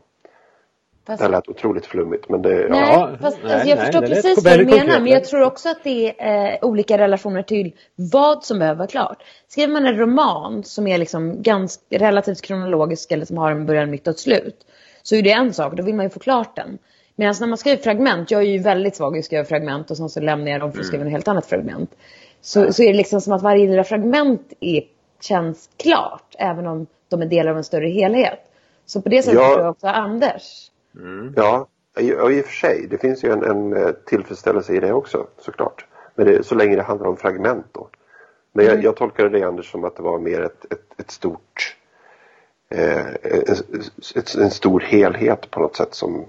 Fast... 1.06 1.22
Det 1.22 1.28
lät 1.28 1.48
otroligt 1.48 1.86
flummigt 1.86 2.28
men 2.28 2.42
det... 2.42 2.66
Nej, 2.70 2.80
ja. 2.80 3.10
fast, 3.20 3.38
nej, 3.42 3.52
alltså, 3.52 3.68
jag 3.68 3.76
nej, 3.76 3.86
förstår 3.86 4.00
precis 4.00 4.44
vad 4.44 4.58
du 4.58 4.64
menar 4.64 5.00
men 5.00 5.12
jag 5.12 5.24
tror 5.24 5.42
också 5.42 5.68
att 5.68 5.84
det 5.84 6.20
är 6.20 6.52
eh, 6.52 6.58
olika 6.62 6.98
relationer 6.98 7.42
till 7.42 7.72
vad 7.94 8.44
som 8.44 8.58
behöver 8.58 8.78
vara 8.78 8.88
klart. 8.88 9.22
Skriver 9.48 9.72
man 9.72 9.86
en 9.86 9.96
roman 9.96 10.64
som 10.64 10.86
är 10.86 10.98
liksom 10.98 11.42
ganska, 11.42 11.82
relativt 11.90 12.40
kronologisk 12.40 13.12
eller 13.12 13.24
som 13.24 13.38
har 13.38 13.50
en 13.50 13.66
början, 13.66 13.90
mitt 13.90 14.06
och 14.06 14.14
ett 14.14 14.20
slut 14.20 14.66
så 15.02 15.14
är 15.14 15.22
det 15.22 15.32
en 15.32 15.52
sak, 15.52 15.76
då 15.76 15.82
vill 15.82 15.94
man 15.94 16.06
ju 16.06 16.10
få 16.10 16.20
klart 16.20 16.56
den. 16.56 16.78
Medan 17.16 17.34
när 17.40 17.46
man 17.46 17.58
skriver 17.58 17.82
fragment, 17.82 18.30
jag 18.30 18.42
är 18.42 18.46
ju 18.46 18.58
väldigt 18.58 18.96
svag 18.96 19.16
i 19.16 19.18
att 19.18 19.24
skriva 19.24 19.44
fragment 19.44 19.90
och 19.90 19.96
sen 19.96 20.08
så 20.08 20.20
lämnar 20.20 20.50
jag 20.50 20.60
dem 20.60 20.72
för 20.72 20.80
att 20.80 20.86
skriva 20.86 21.00
mm. 21.00 21.08
ett 21.08 21.12
helt 21.12 21.28
annat 21.28 21.46
fragment. 21.46 21.90
Så, 22.40 22.72
så 22.72 22.82
är 22.82 22.86
det 22.86 22.96
liksom 22.96 23.20
som 23.20 23.32
att 23.32 23.42
varje 23.42 23.66
lilla 23.66 23.84
fragment 23.84 24.52
är 24.60 24.82
känns 25.24 25.68
klart, 25.76 26.34
även 26.38 26.66
om 26.66 26.86
de 27.08 27.22
är 27.22 27.26
delar 27.26 27.50
av 27.50 27.56
en 27.56 27.64
större 27.64 27.88
helhet. 27.88 28.38
Så 28.86 29.02
på 29.02 29.08
det 29.08 29.22
sättet 29.22 29.40
ja. 29.40 29.48
tror 29.48 29.60
jag 29.60 29.70
också 29.70 29.86
Anders. 29.86 30.70
Mm. 30.96 31.34
Ja, 31.36 31.66
i, 31.98 32.08
i 32.08 32.14
och 32.14 32.46
för 32.46 32.52
sig. 32.52 32.86
Det 32.90 32.98
finns 32.98 33.24
ju 33.24 33.32
en, 33.32 33.42
en 33.42 33.76
eh, 33.76 33.90
tillfredsställelse 34.06 34.74
i 34.74 34.80
det 34.80 34.92
också 34.92 35.26
såklart. 35.38 35.86
Men 36.14 36.26
det, 36.26 36.46
så 36.46 36.54
länge 36.54 36.76
det 36.76 36.82
handlar 36.82 37.08
om 37.08 37.16
fragment 37.16 37.66
då. 37.72 37.88
Men 38.52 38.64
jag, 38.64 38.72
mm. 38.72 38.84
jag 38.84 38.96
tolkade 38.96 39.28
det 39.28 39.44
Anders 39.44 39.70
som 39.70 39.84
att 39.84 39.96
det 39.96 40.02
var 40.02 40.18
mer 40.18 40.40
ett, 40.40 40.72
ett, 40.72 41.00
ett 41.00 41.10
stort 41.10 41.76
eh, 42.70 43.06
ett, 44.16 44.34
en 44.34 44.50
stor 44.50 44.80
helhet 44.80 45.50
på 45.50 45.60
något 45.60 45.76
sätt 45.76 45.94
som 45.94 46.26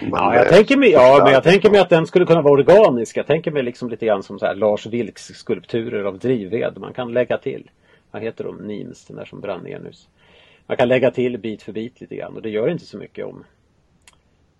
ja, 0.00 0.34
jag 0.34 0.48
tänker 0.48 0.76
mig, 0.76 0.90
ja, 0.90 1.20
men 1.24 1.32
jag 1.32 1.42
tänker 1.42 1.70
mig 1.70 1.80
att 1.80 1.88
den 1.88 2.06
skulle 2.06 2.26
kunna 2.26 2.42
vara 2.42 2.52
organisk. 2.52 3.16
Jag 3.16 3.26
tänker 3.26 3.50
mig 3.50 3.62
liksom 3.62 3.88
lite 3.88 4.06
grann 4.06 4.22
som 4.22 4.38
så 4.38 4.46
här 4.46 4.54
Lars 4.54 4.86
Vilks 4.86 5.24
skulpturer 5.24 6.04
av 6.04 6.18
drivved. 6.18 6.78
Man 6.78 6.92
kan 6.92 7.12
lägga 7.12 7.38
till 7.38 7.70
vad 8.10 8.22
heter 8.22 8.44
de, 8.44 8.56
Nims, 8.56 9.04
den 9.04 9.16
där 9.16 9.24
som 9.24 9.40
brann 9.40 9.62
ner 9.62 9.78
nyss. 9.78 10.08
Man 10.66 10.76
kan 10.76 10.88
lägga 10.88 11.10
till 11.10 11.38
bit 11.38 11.62
för 11.62 11.72
bit 11.72 12.00
lite 12.00 12.16
grann 12.16 12.36
och 12.36 12.42
det 12.42 12.50
gör 12.50 12.68
inte 12.68 12.84
så 12.84 12.98
mycket 12.98 13.26
om, 13.26 13.44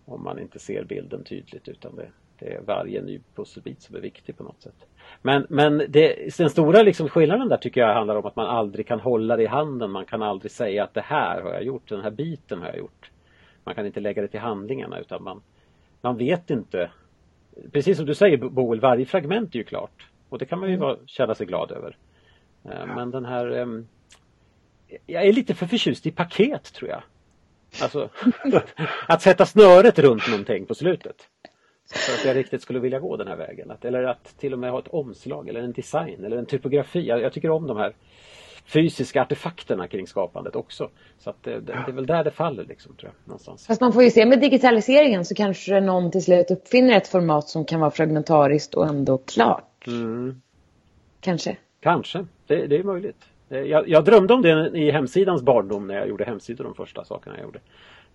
om 0.04 0.22
man 0.22 0.38
inte 0.38 0.58
ser 0.58 0.84
bilden 0.84 1.24
tydligt 1.24 1.68
utan 1.68 1.96
det, 1.96 2.08
det 2.38 2.54
är 2.54 2.60
varje 2.60 3.02
ny 3.02 3.20
pusselbit 3.34 3.82
som 3.82 3.96
är 3.96 4.00
viktig 4.00 4.36
på 4.36 4.42
något 4.42 4.62
sätt. 4.62 4.86
Men, 5.22 5.46
men 5.48 5.78
det, 5.88 6.36
den 6.38 6.50
stora 6.50 6.82
liksom 6.82 7.08
skillnaden 7.08 7.48
där 7.48 7.56
tycker 7.56 7.80
jag 7.80 7.94
handlar 7.94 8.16
om 8.16 8.26
att 8.26 8.36
man 8.36 8.46
aldrig 8.46 8.86
kan 8.86 9.00
hålla 9.00 9.36
det 9.36 9.42
i 9.42 9.46
handen. 9.46 9.90
Man 9.90 10.04
kan 10.04 10.22
aldrig 10.22 10.52
säga 10.52 10.84
att 10.84 10.94
det 10.94 11.00
här 11.00 11.42
har 11.42 11.52
jag 11.52 11.62
gjort, 11.62 11.88
den 11.88 12.00
här 12.00 12.10
biten 12.10 12.60
har 12.60 12.68
jag 12.68 12.78
gjort. 12.78 13.10
Man 13.64 13.74
kan 13.74 13.86
inte 13.86 14.00
lägga 14.00 14.22
det 14.22 14.28
till 14.28 14.40
handlingarna 14.40 14.98
utan 14.98 15.22
man, 15.22 15.42
man 16.00 16.16
vet 16.16 16.50
inte. 16.50 16.90
Precis 17.72 17.96
som 17.96 18.06
du 18.06 18.14
säger 18.14 18.36
Boel, 18.36 18.80
varje 18.80 19.06
fragment 19.06 19.54
är 19.54 19.58
ju 19.58 19.64
klart. 19.64 20.06
Och 20.28 20.38
det 20.38 20.46
kan 20.46 20.58
man 20.60 20.68
ju 20.68 20.74
mm. 20.74 20.96
känna 21.06 21.34
sig 21.34 21.46
glad 21.46 21.72
över. 21.72 21.96
Eh, 22.72 22.86
men 22.86 23.10
den 23.10 23.24
här 23.24 23.50
ehm, 23.50 23.86
Jag 25.06 25.26
är 25.26 25.32
lite 25.32 25.54
för 25.54 25.66
förtjust 25.66 26.06
i 26.06 26.10
paket 26.10 26.72
tror 26.72 26.90
jag. 26.90 27.02
Alltså 27.82 28.10
att 29.08 29.22
sätta 29.22 29.46
snöret 29.46 29.98
runt 29.98 30.28
någonting 30.28 30.66
på 30.66 30.74
slutet. 30.74 31.16
För 31.92 32.12
att 32.12 32.24
jag 32.24 32.36
riktigt 32.36 32.62
skulle 32.62 32.78
vilja 32.78 32.98
gå 32.98 33.16
den 33.16 33.28
här 33.28 33.36
vägen. 33.36 33.70
Att, 33.70 33.84
eller 33.84 34.02
att 34.02 34.38
till 34.38 34.52
och 34.52 34.58
med 34.58 34.70
ha 34.70 34.78
ett 34.78 34.88
omslag 34.88 35.48
eller 35.48 35.60
en 35.60 35.72
design 35.72 36.24
eller 36.24 36.36
en 36.36 36.46
typografi. 36.46 37.06
Jag, 37.06 37.20
jag 37.20 37.32
tycker 37.32 37.50
om 37.50 37.66
de 37.66 37.76
här 37.76 37.94
fysiska 38.64 39.22
artefakterna 39.22 39.88
kring 39.88 40.06
skapandet 40.06 40.56
också. 40.56 40.90
Så 41.18 41.30
att 41.30 41.42
det, 41.42 41.60
det, 41.60 41.72
är 41.72 41.92
väl 41.92 42.06
där 42.06 42.24
det 42.24 42.30
faller 42.30 42.64
liksom, 42.64 42.96
tror 42.96 43.12
jag. 43.12 43.28
Någonstans. 43.28 43.66
Fast 43.66 43.80
man 43.80 43.92
får 43.92 44.02
ju 44.02 44.10
se 44.10 44.26
med 44.26 44.40
digitaliseringen 44.40 45.24
så 45.24 45.34
kanske 45.34 45.80
någon 45.80 46.10
till 46.10 46.24
slut 46.24 46.50
uppfinner 46.50 46.96
ett 46.96 47.08
format 47.08 47.48
som 47.48 47.64
kan 47.64 47.80
vara 47.80 47.90
fragmentariskt 47.90 48.74
och 48.74 48.86
ändå 48.86 49.18
klart. 49.18 49.86
Mm. 49.86 50.42
Kanske. 51.20 51.56
Kanske, 51.80 52.26
det, 52.46 52.66
det 52.66 52.76
är 52.76 52.84
möjligt. 52.84 53.24
Jag, 53.48 53.88
jag, 53.88 54.04
drömde 54.04 54.34
om 54.34 54.42
det 54.42 54.70
i 54.74 54.90
hemsidans 54.90 55.42
barndom 55.42 55.86
när 55.86 55.94
jag 55.94 56.08
gjorde 56.08 56.24
hemsidor 56.24 56.64
de 56.64 56.74
första 56.74 57.04
sakerna 57.04 57.36
jag 57.36 57.44
gjorde. 57.44 57.60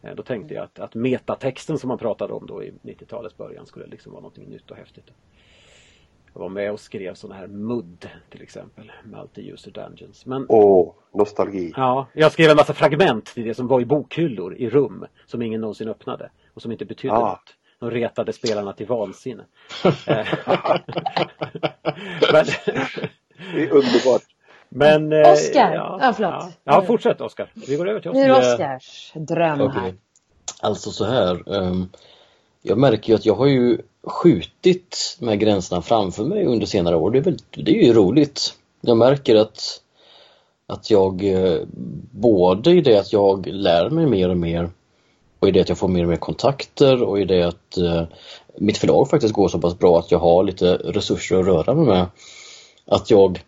Eh, 0.01 0.15
då 0.15 0.24
tänkte 0.24 0.53
jag 0.53 0.63
att, 0.63 0.79
att 0.79 0.96
metatexten 0.96 1.77
som 1.77 1.88
man 1.88 1.98
pratade 1.98 2.34
om 2.34 2.46
då 2.46 2.63
i 2.63 2.74
90-talets 2.84 3.38
början 3.38 3.65
skulle 3.65 3.86
liksom 3.86 4.12
vara 4.12 4.22
något 4.22 4.38
nytt 4.38 4.72
och 4.72 4.77
häftigt. 4.77 5.12
Jag 6.34 6.39
var 6.39 6.50
med 6.50 6.72
och 6.72 6.79
skrev 6.79 7.13
sådana 7.13 7.39
här 7.39 7.48
MUD 7.48 8.10
till 8.29 8.41
exempel, 8.41 8.91
Multi-User 9.03 9.72
Dungeons. 9.72 10.25
Men, 10.25 10.46
Åh, 10.50 10.93
nostalgi. 11.13 11.74
Ja, 11.75 12.08
jag 12.13 12.32
skrev 12.32 12.50
en 12.50 12.55
massa 12.55 12.74
fragment 12.74 13.25
till 13.25 13.43
det 13.43 13.53
som 13.53 13.67
var 13.67 13.82
i 13.82 13.86
bokhyllor 13.86 14.55
i 14.55 14.70
rum 14.70 15.05
som 15.25 15.41
ingen 15.41 15.62
någonsin 15.62 15.88
öppnade 15.88 16.29
och 16.53 16.62
som 16.62 16.72
inte 16.72 16.86
betydde 16.86 17.13
ah. 17.13 17.29
något. 17.29 17.55
De 17.79 17.91
retade 17.91 18.34
spelarna 18.34 18.74
till 18.74 18.88
vansinne. 18.88 19.46
Eh, 20.08 20.27
men, 22.34 22.46
det 23.54 23.63
är 23.63 23.72
underbart. 23.72 24.24
Men, 24.70 25.13
eh, 25.13 25.32
Oscar, 25.32 25.74
ja, 25.74 25.98
ja 26.02 26.13
förlåt. 26.13 26.34
Ja, 26.34 26.52
ja 26.63 26.82
fortsätt 26.82 27.22
Oskar. 27.22 27.52
Vi 27.68 27.75
går 27.75 27.90
över 27.90 28.00
till 28.00 28.12
Oskar. 28.12 28.22
Nu 28.22 28.34
är 28.34 28.42
det 28.42 28.54
Oskars 28.54 29.12
dröm 29.16 29.62
okay. 29.62 29.82
här. 29.82 29.94
Alltså 30.62 30.92
så 30.92 31.06
här. 31.06 31.44
Um, 31.46 31.90
jag 32.62 32.78
märker 32.78 33.10
ju 33.10 33.16
att 33.16 33.25
jag 33.25 33.36
har 33.36 33.46
ju 33.46 33.78
skjutit 34.04 35.18
de 35.20 35.28
här 35.28 35.36
gränserna 35.36 35.82
framför 35.82 36.24
mig 36.24 36.46
under 36.46 36.66
senare 36.66 36.96
år. 36.96 37.12
Det 37.12 37.20
är, 37.20 37.24
väl, 37.24 37.38
det 37.52 37.72
är 37.72 37.84
ju 37.84 37.94
roligt. 37.94 38.54
Jag 38.82 38.98
märker 38.98 39.36
att, 39.36 39.82
att 40.68 40.90
jag 40.90 41.24
eh, 41.24 41.60
både 42.12 42.72
i 42.72 42.82
det 42.82 42.98
att 42.98 43.13
jag 43.13 43.48
lär 43.48 43.90
mig 43.90 44.06
mer 44.06 44.30
och 44.30 44.38
mer 44.38 44.70
och 45.40 45.48
i 45.48 45.52
det 45.52 45.62
att 45.62 45.70
jag 45.70 45.78
får 45.78 45.88
mer 45.88 46.04
och 46.04 46.10
mer 46.10 46.16
kontakter 46.16 47.04
och 47.04 47.20
i 47.20 47.25
det 47.25 47.44
att 47.44 47.78
eh, 47.78 48.04
mitt 48.58 48.78
förlag 48.78 49.10
faktiskt 49.10 49.34
går 49.34 49.48
så 49.48 49.60
pass 49.60 49.80
bra 49.80 50.00
att 50.00 50.12
jag 50.12 50.20
har 50.20 50.44
lite 50.44 50.75
resurser 50.75 51.40
att 51.40 51.46
röra 51.46 51.74
mig 51.74 51.86
med. 51.86 52.06
Att 52.86 53.10
jag 53.10 53.42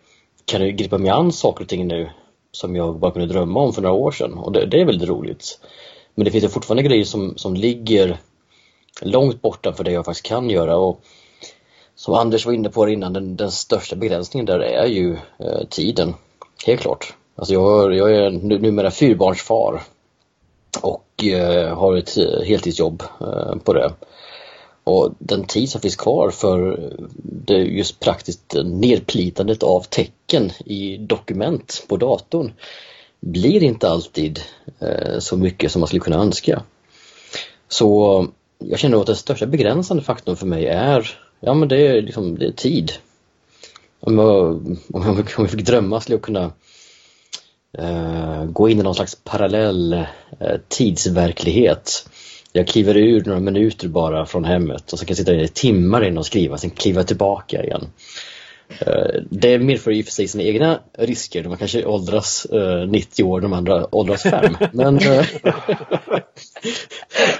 kan 0.44 0.76
gripa 0.76 0.98
mig 0.98 1.10
an 1.10 1.32
saker 1.32 1.64
och 1.64 1.68
ting 1.68 1.86
nu 1.86 2.10
som 2.52 2.76
jag 2.76 2.98
bara 2.98 3.10
kunde 3.10 3.26
drömma 3.26 3.60
om 3.60 3.72
för 3.72 3.82
några 3.82 3.94
år 3.94 4.10
sedan 4.10 4.34
och 4.34 4.52
det, 4.52 4.66
det 4.66 4.80
är 4.80 4.84
väldigt 4.84 5.08
roligt. 5.08 5.60
Men 6.14 6.24
det 6.24 6.30
finns 6.30 6.44
ju 6.44 6.48
fortfarande 6.48 6.82
grejer 6.82 7.04
som, 7.04 7.36
som 7.36 7.54
ligger 7.54 8.18
långt 9.02 9.42
borta 9.42 9.72
för 9.72 9.84
det 9.84 9.92
jag 9.92 10.04
faktiskt 10.04 10.26
kan 10.26 10.50
göra 10.50 10.76
och 10.76 11.00
som 11.94 12.14
Anders 12.14 12.46
var 12.46 12.52
inne 12.52 12.68
på 12.68 12.88
innan, 12.88 13.12
den, 13.12 13.36
den 13.36 13.50
största 13.50 13.96
begränsningen 13.96 14.46
där 14.46 14.58
är 14.58 14.86
ju 14.86 15.16
eh, 15.38 15.66
tiden. 15.70 16.14
Helt 16.66 16.80
klart. 16.80 17.14
Alltså 17.34 17.54
jag, 17.54 17.94
jag 17.94 18.16
är 18.16 18.30
numera 18.30 18.90
fyrbarnsfar 18.90 19.82
och 20.82 21.24
eh, 21.24 21.78
har 21.78 21.96
ett 21.96 22.16
eh, 22.16 22.42
heltidsjobb 22.44 23.02
eh, 23.20 23.56
på 23.64 23.72
det. 23.72 23.92
Och 24.86 25.14
den 25.18 25.44
tid 25.44 25.70
som 25.70 25.80
finns 25.80 25.96
kvar 25.96 26.30
för 26.30 26.90
det 27.22 27.54
just 27.54 28.00
praktiskt 28.00 28.54
nedplitandet 28.64 29.62
av 29.62 29.80
tecken 29.80 30.50
i 30.64 30.96
dokument 30.96 31.84
på 31.88 31.96
datorn 31.96 32.52
blir 33.20 33.62
inte 33.62 33.88
alltid 33.88 34.40
eh, 34.78 35.18
så 35.18 35.36
mycket 35.36 35.72
som 35.72 35.80
man 35.80 35.86
skulle 35.86 36.00
kunna 36.00 36.16
önska. 36.16 36.62
Så 37.68 38.26
jag 38.58 38.78
känner 38.78 39.00
att 39.00 39.06
den 39.06 39.16
största 39.16 39.46
begränsande 39.46 40.02
faktorn 40.02 40.36
för 40.36 40.46
mig 40.46 40.66
är, 40.66 41.18
ja 41.40 41.54
men 41.54 41.68
det 41.68 41.86
är, 41.86 42.02
liksom, 42.02 42.38
det 42.38 42.46
är 42.46 42.52
tid. 42.52 42.92
Om 44.00 44.18
jag, 44.18 44.48
om, 44.92 45.02
jag, 45.02 45.16
om 45.16 45.24
jag 45.36 45.50
fick 45.50 45.66
drömma 45.66 46.00
skulle 46.00 46.16
jag 46.16 46.22
kunna 46.22 46.52
eh, 47.78 48.44
gå 48.44 48.68
in 48.68 48.80
i 48.80 48.82
någon 48.82 48.94
slags 48.94 49.18
parallell 49.24 49.92
eh, 49.92 50.56
tidsverklighet 50.68 52.08
jag 52.56 52.66
kliver 52.66 52.96
ur 52.96 53.24
några 53.24 53.40
minuter 53.40 53.88
bara 53.88 54.26
från 54.26 54.44
hemmet 54.44 54.92
och 54.92 54.98
så 54.98 55.04
kan 55.04 55.10
jag 55.10 55.16
sitta 55.16 55.34
i 55.34 55.48
timmar 55.48 56.04
in 56.04 56.18
och 56.18 56.26
skriva, 56.26 56.58
sen 56.58 56.70
kliva 56.70 57.02
tillbaka 57.02 57.64
igen. 57.64 57.90
Eh, 58.78 59.22
det 59.30 59.58
medför 59.58 59.90
i 59.90 60.02
och 60.02 60.04
för 60.04 60.12
sig 60.12 60.28
sina 60.28 60.44
egna 60.44 60.80
risker. 60.98 61.44
Man 61.44 61.58
kanske 61.58 61.84
åldras 61.84 62.46
90 62.88 63.24
eh, 63.24 63.28
år, 63.28 63.40
de 63.40 63.52
andra 63.52 63.94
åldras 63.94 64.22
5. 64.22 64.56
Men, 64.72 64.98
eh, 64.98 65.26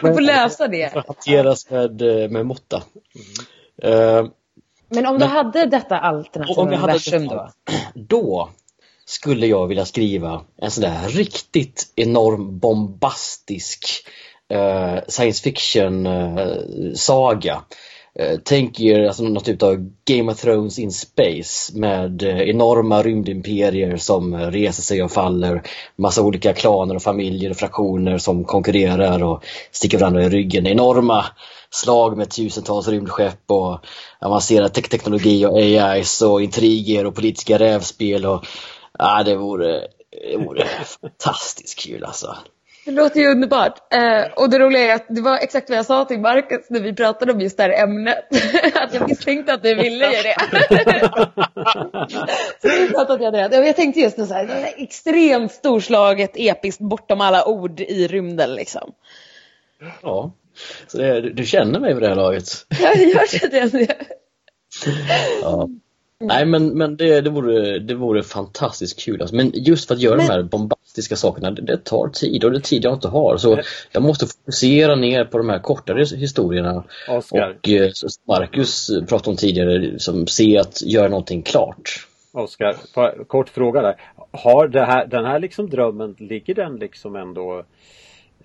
Man 0.02 0.14
får 0.14 0.20
lösa 0.20 0.68
det. 0.68 0.94
Hanteras 1.06 1.70
med, 1.70 2.02
med 2.30 2.46
måtta. 2.46 2.82
Mm. 3.82 4.30
Men 4.88 5.06
om 5.06 5.18
du 5.18 5.24
hade 5.24 5.66
detta 5.66 5.98
alternativa 5.98 6.62
om 6.62 6.72
jag 6.72 6.78
hade 6.78 6.92
versum 6.92 7.28
då? 7.28 7.50
Då 7.94 8.50
skulle 9.04 9.46
jag 9.46 9.66
vilja 9.66 9.84
skriva 9.84 10.42
en 10.56 10.70
sån 10.70 10.82
där 10.82 11.08
riktigt 11.08 11.92
enorm 11.96 12.58
bombastisk 12.58 13.86
eh, 14.48 14.98
science 15.08 15.42
fiction-saga. 15.42 17.62
Eh, 18.18 18.26
eh, 18.26 18.38
tänk 18.44 18.80
er 18.80 19.06
alltså 19.06 19.22
något 19.22 19.44
typ 19.44 19.62
av 19.62 19.90
Game 20.04 20.32
of 20.32 20.40
Thrones 20.40 20.78
in 20.78 20.92
space 20.92 21.78
med 21.78 22.22
eh, 22.22 22.40
enorma 22.40 23.02
rymdimperier 23.02 23.96
som 23.96 24.36
reser 24.36 24.82
sig 24.82 25.02
och 25.02 25.12
faller. 25.12 25.62
Massa 25.96 26.22
olika 26.22 26.52
klaner 26.52 26.94
och 26.94 27.02
familjer 27.02 27.50
och 27.50 27.56
fraktioner 27.56 28.18
som 28.18 28.44
konkurrerar 28.44 29.22
och 29.22 29.44
sticker 29.70 29.98
varandra 29.98 30.24
i 30.24 30.28
ryggen. 30.28 30.66
Enorma 30.66 31.24
slag 31.70 32.16
med 32.16 32.30
tusentals 32.30 32.88
rymdskepp 32.88 33.42
och 33.46 33.78
avancerad 34.20 34.74
te 34.74 34.82
teknologi 34.82 35.46
och 35.46 35.58
AIs 35.58 36.22
och 36.22 36.42
intriger 36.42 37.06
och 37.06 37.14
politiska 37.14 37.58
rävspel. 37.58 38.26
Och, 38.26 38.46
ja, 38.98 39.22
det, 39.22 39.36
vore, 39.36 39.80
det 40.30 40.36
vore 40.36 40.66
fantastiskt 41.00 41.78
kul 41.78 42.04
alltså. 42.04 42.36
Det 42.86 42.92
låter 42.92 43.20
ju 43.20 43.30
underbart. 43.30 43.92
Eh, 43.94 44.32
och 44.36 44.50
det 44.50 44.58
roliga 44.58 44.82
är 44.82 44.94
att 44.94 45.06
det 45.08 45.20
var 45.20 45.38
exakt 45.38 45.70
vad 45.70 45.78
jag 45.78 45.86
sa 45.86 46.04
till 46.04 46.20
Marcus 46.20 46.70
när 46.70 46.80
vi 46.80 46.94
pratade 46.94 47.32
om 47.32 47.40
just 47.40 47.56
det 47.56 47.62
här 47.62 47.82
ämnet. 47.82 48.24
att 48.74 48.94
jag 48.94 49.08
misstänkte 49.08 49.54
att 49.54 49.62
du 49.62 49.74
ville 49.74 50.12
göra 50.12 50.22
det. 50.22 50.36
så 52.62 52.68
är 52.68 53.00
att 53.00 53.20
jag 53.20 53.24
hade 53.24 53.48
rätt. 53.48 53.66
Jag 53.66 53.76
tänkte 53.76 54.00
just 54.00 54.16
så 54.16 54.34
här, 54.34 54.74
extremt 54.76 55.52
storslaget, 55.52 56.30
episkt, 56.34 56.80
bortom 56.80 57.20
alla 57.20 57.48
ord 57.48 57.80
i 57.80 58.06
rymden 58.06 58.54
liksom. 58.54 58.92
Ja, 60.02 60.32
så 60.86 60.98
det, 60.98 61.20
du 61.20 61.44
känner 61.44 61.80
mig 61.80 61.94
vid 61.94 62.02
det 62.02 62.08
här 62.08 62.16
laget. 62.16 62.44
jag 62.68 62.96
gör 62.96 63.70
det. 63.70 63.96
ja. 65.42 65.68
Nej 66.20 66.46
men, 66.46 66.78
men 66.78 66.96
det, 66.96 67.20
det, 67.20 67.30
vore, 67.30 67.78
det 67.78 67.94
vore 67.94 68.22
fantastiskt 68.22 69.00
kul. 69.00 69.20
Alltså. 69.20 69.36
Men 69.36 69.50
just 69.54 69.88
för 69.88 69.94
att 69.94 70.00
göra 70.00 70.16
men... 70.16 70.26
de 70.26 70.32
här 70.32 70.42
bombastiska 70.42 71.16
sakerna, 71.16 71.50
det, 71.50 71.62
det, 71.62 71.84
tar 71.84 72.08
tid 72.08 72.44
och 72.44 72.50
det 72.50 72.58
är 72.58 72.60
tid 72.60 72.84
jag 72.84 72.94
inte 72.94 73.08
har. 73.08 73.36
Så 73.36 73.60
jag 73.92 74.02
måste 74.02 74.26
fokusera 74.26 74.94
ner 74.94 75.24
på 75.24 75.38
de 75.38 75.48
här 75.48 75.58
kortare 75.58 76.04
historierna. 76.04 76.84
Oscar. 77.08 77.56
Och 77.58 77.68
eh, 77.68 77.90
som 77.92 78.08
Marcus 78.28 78.90
pratade 79.08 79.30
om 79.30 79.36
tidigare, 79.36 79.98
som 79.98 80.26
se 80.26 80.58
att 80.58 80.82
göra 80.82 81.08
någonting 81.08 81.42
klart. 81.42 82.06
Oskar, 82.32 82.76
kort 83.24 83.48
fråga 83.48 83.82
där. 83.82 83.96
Har 84.30 84.68
här, 84.68 85.06
den 85.06 85.24
här 85.24 85.38
liksom 85.38 85.70
drömmen, 85.70 86.16
ligger 86.18 86.54
den 86.54 86.76
liksom 86.76 87.16
ändå 87.16 87.64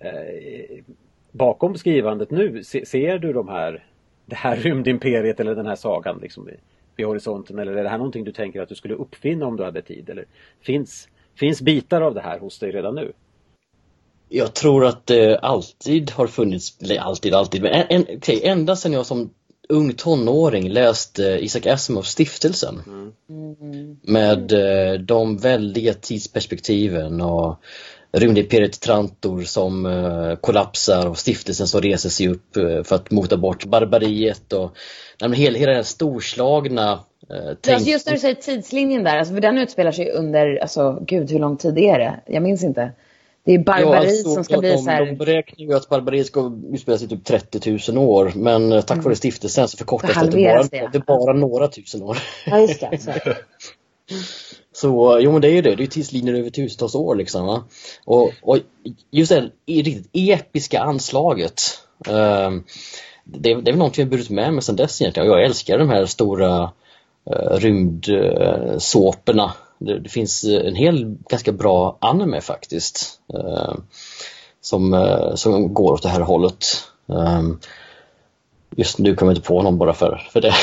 eh, 0.00 0.84
bakom 1.32 1.76
skrivandet 1.76 2.30
nu? 2.30 2.64
Se, 2.64 2.86
ser 2.86 3.18
du 3.18 3.32
de 3.32 3.48
här, 3.48 3.84
det 4.26 4.36
här 4.36 4.56
rymdimperiet 4.56 5.40
eller 5.40 5.54
den 5.54 5.66
här 5.66 5.76
sagan 5.76 6.18
liksom 6.22 6.48
vid 6.96 7.06
horisonten 7.06 7.58
eller 7.58 7.72
är 7.72 7.82
det 7.82 7.88
här 7.88 7.98
någonting 7.98 8.24
du 8.24 8.32
tänker 8.32 8.60
att 8.60 8.68
du 8.68 8.74
skulle 8.74 8.94
uppfinna 8.94 9.46
om 9.46 9.56
du 9.56 9.64
hade 9.64 9.82
tid? 9.82 10.10
Eller 10.10 10.24
finns, 10.60 11.08
finns 11.34 11.62
bitar 11.62 12.00
av 12.00 12.14
det 12.14 12.20
här 12.20 12.38
hos 12.38 12.58
dig 12.58 12.72
redan 12.72 12.94
nu? 12.94 13.12
Jag 14.28 14.54
tror 14.54 14.84
att 14.84 15.06
det 15.06 15.38
alltid 15.38 16.10
har 16.10 16.26
funnits, 16.26 16.78
eller 16.82 16.98
alltid, 16.98 17.34
alltid, 17.34 17.62
men 17.62 17.72
en, 17.88 18.02
okay, 18.16 18.40
ända 18.42 18.76
sedan 18.76 18.92
jag 18.92 19.06
som 19.06 19.30
ung 19.68 19.92
tonåring 19.92 20.68
läste 20.68 21.22
Isaac 21.22 21.66
Asimovs 21.66 22.08
Stiftelsen. 22.08 22.82
Mm. 23.28 23.96
Med 24.02 24.52
eh, 24.52 25.00
de 25.00 25.36
väldiga 25.38 25.94
tidsperspektiven 25.94 27.20
och 27.20 27.56
rymdimperiet 28.12 28.80
Trantor 28.80 29.42
som 29.42 29.86
uh, 29.86 30.36
kollapsar 30.36 31.06
och 31.06 31.18
stiftelsen 31.18 31.66
som 31.66 31.80
reser 31.80 32.08
sig 32.08 32.28
upp 32.28 32.56
uh, 32.56 32.82
för 32.82 32.96
att 32.96 33.10
mota 33.10 33.36
bort 33.36 33.64
barbariet 33.64 34.52
och 34.52 34.76
nej, 35.20 35.38
hela, 35.38 35.58
hela 35.58 35.72
den 35.72 35.84
storslagna 35.84 36.92
uh, 36.92 36.98
tänk... 37.60 37.74
alltså 37.74 37.90
Just 37.90 38.06
när 38.06 38.12
du 38.12 38.18
säger 38.18 38.34
tidslinjen 38.34 39.04
där, 39.04 39.18
alltså 39.18 39.34
för 39.34 39.40
den 39.40 39.58
utspelar 39.58 39.92
sig 39.92 40.10
under, 40.10 40.56
alltså 40.56 40.98
gud 41.06 41.30
hur 41.30 41.38
lång 41.38 41.56
tid 41.56 41.78
är 41.78 41.98
det? 41.98 42.20
Jag 42.26 42.42
minns 42.42 42.64
inte. 42.64 42.92
Det 43.44 43.52
är 43.52 43.58
barbariet 43.58 44.04
ja, 44.04 44.10
alltså, 44.10 44.34
som 44.34 44.44
ska 44.44 44.58
bli 44.58 44.70
de, 44.70 44.78
så 44.78 44.90
här... 44.90 45.06
De 45.06 45.16
beräknar 45.16 45.66
ju 45.66 45.74
att 45.74 45.88
barbariet 45.88 46.26
ska 46.26 46.52
utspela 46.72 46.98
sig 46.98 47.08
typ 47.08 47.24
30 47.24 47.92
000 47.92 48.08
år 48.08 48.32
men 48.34 48.70
tack 48.70 48.90
mm. 48.90 49.04
vare 49.04 49.16
stiftelsen 49.16 49.68
så 49.68 49.76
förkortas 49.76 50.14
det 50.14 50.30
till 50.30 50.44
bara, 50.44 50.62
det. 50.62 50.88
det 50.92 51.06
bara 51.06 51.32
några 51.32 51.68
tusen 51.68 52.02
år. 52.02 52.18
Ja, 52.46 52.60
just 52.60 52.80
det. 52.80 52.98
Så 54.72 55.16
eh, 55.16 55.24
jo 55.24 55.32
men 55.32 55.40
det 55.40 55.48
är 55.48 55.52
ju 55.52 55.62
det, 55.62 55.74
det 55.74 55.82
är 55.82 55.86
tidslinjer 55.86 56.34
över 56.34 56.50
tusentals 56.50 56.94
år 56.94 57.14
liksom. 57.14 57.46
Va? 57.46 57.64
Och, 58.04 58.32
och 58.42 58.58
just 59.10 59.30
det 59.30 59.50
riktigt 59.66 60.10
episka 60.12 60.80
anslaget. 60.80 61.62
Eh, 62.08 62.50
det, 63.24 63.54
det 63.54 63.70
är 63.70 63.72
väl 63.72 63.76
någonting 63.76 64.02
jag 64.02 64.10
burit 64.10 64.30
med 64.30 64.52
mig 64.52 64.62
sedan 64.62 64.76
dess 64.76 65.00
egentligen. 65.00 65.28
Jag 65.28 65.44
älskar 65.44 65.78
de 65.78 65.88
här 65.88 66.06
stora 66.06 66.72
eh, 67.30 67.56
rymdsåporna 67.56 69.52
Det, 69.78 69.98
det 69.98 70.08
finns 70.08 70.44
eh, 70.44 70.66
en 70.66 70.74
hel 70.74 71.16
ganska 71.28 71.52
bra 71.52 71.96
anime 72.00 72.40
faktiskt. 72.40 73.20
Eh, 73.34 73.74
som, 74.60 74.94
eh, 74.94 75.34
som 75.34 75.74
går 75.74 75.92
åt 75.92 76.02
det 76.02 76.08
här 76.08 76.20
hållet. 76.20 76.64
Um, 77.06 77.60
just 78.76 78.98
nu 78.98 79.14
kommer 79.14 79.32
jag 79.32 79.36
inte 79.36 79.48
på 79.48 79.62
någon 79.62 79.78
bara 79.78 79.94
för, 79.94 80.28
för 80.30 80.40
det. 80.40 80.54